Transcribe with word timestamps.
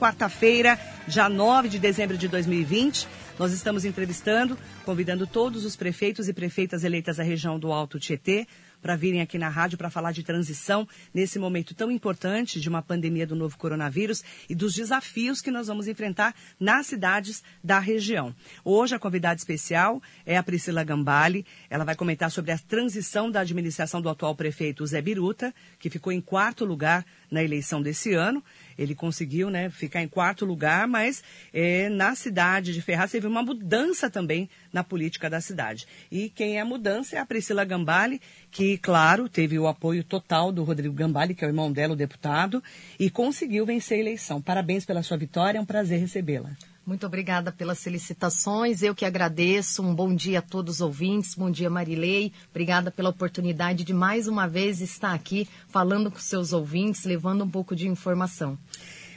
quarta-feira, 0.00 0.80
dia 1.06 1.28
9 1.28 1.68
de 1.68 1.78
dezembro 1.78 2.16
de 2.16 2.26
2020. 2.26 3.06
Nós 3.38 3.52
estamos 3.52 3.84
entrevistando, 3.84 4.56
convidando 4.82 5.26
todos 5.26 5.66
os 5.66 5.76
prefeitos 5.76 6.26
e 6.26 6.32
prefeitas 6.32 6.84
eleitas 6.84 7.18
da 7.18 7.22
região 7.22 7.58
do 7.58 7.70
Alto 7.70 7.98
Tietê 7.98 8.46
para 8.80 8.96
virem 8.96 9.20
aqui 9.20 9.38
na 9.38 9.48
rádio 9.48 9.76
para 9.76 9.90
falar 9.90 10.12
de 10.12 10.22
transição 10.22 10.88
nesse 11.12 11.38
momento 11.38 11.74
tão 11.74 11.90
importante 11.90 12.60
de 12.60 12.68
uma 12.68 12.82
pandemia 12.82 13.26
do 13.26 13.36
novo 13.36 13.56
coronavírus 13.58 14.22
e 14.48 14.54
dos 14.54 14.74
desafios 14.74 15.40
que 15.40 15.50
nós 15.50 15.66
vamos 15.66 15.86
enfrentar 15.86 16.34
nas 16.58 16.86
cidades 16.86 17.42
da 17.62 17.78
região. 17.78 18.34
Hoje 18.64 18.94
a 18.94 18.98
convidada 18.98 19.36
especial 19.36 20.02
é 20.24 20.36
a 20.36 20.42
Priscila 20.42 20.82
Gambale. 20.82 21.44
Ela 21.68 21.84
vai 21.84 21.94
comentar 21.94 22.30
sobre 22.30 22.52
a 22.52 22.58
transição 22.58 23.30
da 23.30 23.40
administração 23.40 24.00
do 24.00 24.08
atual 24.08 24.34
prefeito 24.34 24.86
Zé 24.86 25.02
Biruta, 25.02 25.54
que 25.78 25.90
ficou 25.90 26.12
em 26.12 26.20
quarto 26.20 26.64
lugar 26.64 27.04
na 27.30 27.42
eleição 27.42 27.82
desse 27.82 28.14
ano. 28.14 28.42
Ele 28.80 28.94
conseguiu 28.94 29.50
né, 29.50 29.68
ficar 29.68 30.02
em 30.02 30.08
quarto 30.08 30.46
lugar, 30.46 30.88
mas 30.88 31.22
é, 31.52 31.90
na 31.90 32.14
cidade 32.14 32.72
de 32.72 32.80
Ferraz 32.80 33.10
teve 33.10 33.26
uma 33.26 33.42
mudança 33.42 34.08
também 34.08 34.48
na 34.72 34.82
política 34.82 35.28
da 35.28 35.38
cidade. 35.38 35.86
E 36.10 36.30
quem 36.30 36.56
é 36.56 36.60
a 36.60 36.64
mudança 36.64 37.16
é 37.16 37.18
a 37.18 37.26
Priscila 37.26 37.62
Gambale, 37.62 38.22
que, 38.50 38.78
claro, 38.78 39.28
teve 39.28 39.58
o 39.58 39.68
apoio 39.68 40.02
total 40.02 40.50
do 40.50 40.64
Rodrigo 40.64 40.94
Gambale, 40.94 41.34
que 41.34 41.44
é 41.44 41.46
o 41.46 41.50
irmão 41.50 41.70
dela, 41.70 41.92
o 41.92 41.96
deputado, 41.96 42.62
e 42.98 43.10
conseguiu 43.10 43.66
vencer 43.66 43.98
a 43.98 44.00
eleição. 44.00 44.40
Parabéns 44.40 44.86
pela 44.86 45.02
sua 45.02 45.18
vitória, 45.18 45.58
é 45.58 45.60
um 45.60 45.66
prazer 45.66 46.00
recebê-la. 46.00 46.50
Muito 46.84 47.06
obrigada 47.06 47.52
pelas 47.52 47.82
felicitações. 47.82 48.82
Eu 48.82 48.94
que 48.94 49.04
agradeço. 49.04 49.82
Um 49.82 49.94
bom 49.94 50.14
dia 50.14 50.38
a 50.38 50.42
todos 50.42 50.76
os 50.76 50.80
ouvintes. 50.80 51.34
Bom 51.34 51.50
dia, 51.50 51.68
Marilei. 51.68 52.32
Obrigada 52.50 52.90
pela 52.90 53.10
oportunidade 53.10 53.84
de 53.84 53.92
mais 53.92 54.26
uma 54.26 54.48
vez 54.48 54.80
estar 54.80 55.12
aqui 55.12 55.48
falando 55.68 56.10
com 56.10 56.18
seus 56.18 56.52
ouvintes, 56.52 57.04
levando 57.04 57.44
um 57.44 57.50
pouco 57.50 57.76
de 57.76 57.86
informação. 57.86 58.58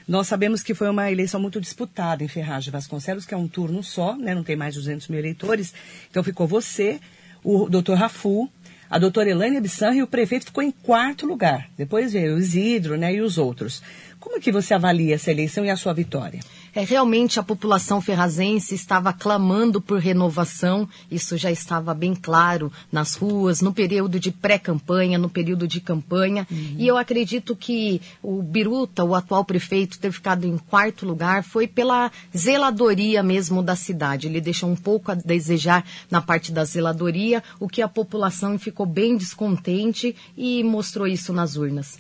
Nós 0.08 0.28
sabemos 0.28 0.62
que 0.62 0.74
foi 0.74 0.90
uma 0.90 1.10
eleição 1.10 1.40
muito 1.40 1.62
disputada 1.62 2.24
em 2.24 2.28
Ferraz 2.28 2.66
de 2.66 2.72
Vasconcelos, 2.72 3.26
que 3.26 3.34
é 3.34 3.38
um 3.38 3.48
turno 3.48 3.82
só, 3.82 4.18
né? 4.18 4.36
não 4.36 4.44
tem 4.44 4.56
mais 4.56 4.74
de 4.74 4.82
200 4.82 5.08
mil 5.08 5.20
eleitores. 5.20 5.74
Então 6.12 6.22
ficou 6.22 6.46
você, 6.46 7.00
o 7.42 7.70
doutor 7.70 7.98
Rafu, 7.98 8.52
a 8.90 9.00
doutora 9.00 9.30
Elânia 9.30 9.62
Bissan 9.62 9.96
e 9.96 10.04
o 10.04 10.08
prefeito 10.08 10.46
ficou 10.46 10.62
em 10.62 10.72
quarto 10.72 11.26
lugar. 11.26 11.70
Depois 11.78 12.12
veio 12.14 12.36
o 12.36 12.38
Isidro 12.38 12.98
né, 12.98 13.16
e 13.16 13.22
os 13.22 13.38
outros. 13.38 13.82
Como 14.20 14.38
é 14.38 14.40
que 14.40 14.52
você 14.52 14.74
avalia 14.74 15.16
essa 15.16 15.32
eleição 15.32 15.66
e 15.66 15.70
a 15.70 15.76
sua 15.76 15.94
vitória? 15.94 16.42
É, 16.76 16.84
realmente 16.84 17.40
a 17.40 17.44
população 17.44 18.02
ferrazense 18.02 18.74
estava 18.74 19.14
clamando 19.14 19.80
por 19.80 20.00
renovação, 20.00 20.90
isso 21.10 21.38
já 21.38 21.52
estava 21.52 21.94
bem 21.94 22.16
claro 22.16 22.72
nas 22.92 23.16
ruas, 23.16 23.62
no 23.62 23.72
período 23.72 24.20
de 24.20 24.32
pré-campanha, 24.32 25.20
no 25.20 25.30
período 25.30 25.68
de 25.68 25.80
campanha. 25.80 26.48
Uhum. 26.50 26.76
E 26.78 26.88
eu 26.88 26.98
acredito 26.98 27.56
que 27.56 28.02
o 28.24 28.42
Biruta, 28.42 29.04
o 29.04 29.14
atual 29.14 29.46
prefeito, 29.46 30.00
ter 30.00 30.12
ficado 30.12 30.46
em 30.46 30.58
quarto 30.58 31.06
lugar 31.06 31.44
foi 31.44 31.68
pela 31.68 32.12
zeladoria 32.36 33.22
mesmo 33.22 33.62
da 33.62 33.76
cidade. 33.76 34.28
Ele 34.28 34.42
deixou 34.42 34.70
um 34.70 34.76
pouco 34.76 35.12
a 35.12 35.16
desejar 35.16 35.86
na 36.10 36.22
parte 36.22 36.52
da 36.52 36.66
zeladoria, 36.66 37.44
o 37.60 37.70
que 37.70 37.84
a 37.84 37.88
população 37.88 38.58
ficou 38.58 38.88
bem 38.88 39.16
descontente 39.16 40.16
e 40.36 40.64
mostrou 40.64 41.06
isso 41.06 41.32
nas 41.32 41.56
urnas 41.56 42.00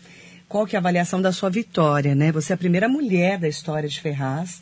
qual 0.54 0.68
que 0.68 0.76
é 0.76 0.78
a 0.78 0.80
avaliação 0.80 1.20
da 1.20 1.32
sua 1.32 1.50
vitória, 1.50 2.14
né? 2.14 2.32
Você 2.32 2.54
é 2.54 2.56
a 2.56 2.58
primeira 2.58 2.88
mulher 2.88 3.40
da 3.40 3.48
história 3.48 3.90
de 3.90 4.00
Ferraz 4.00 4.62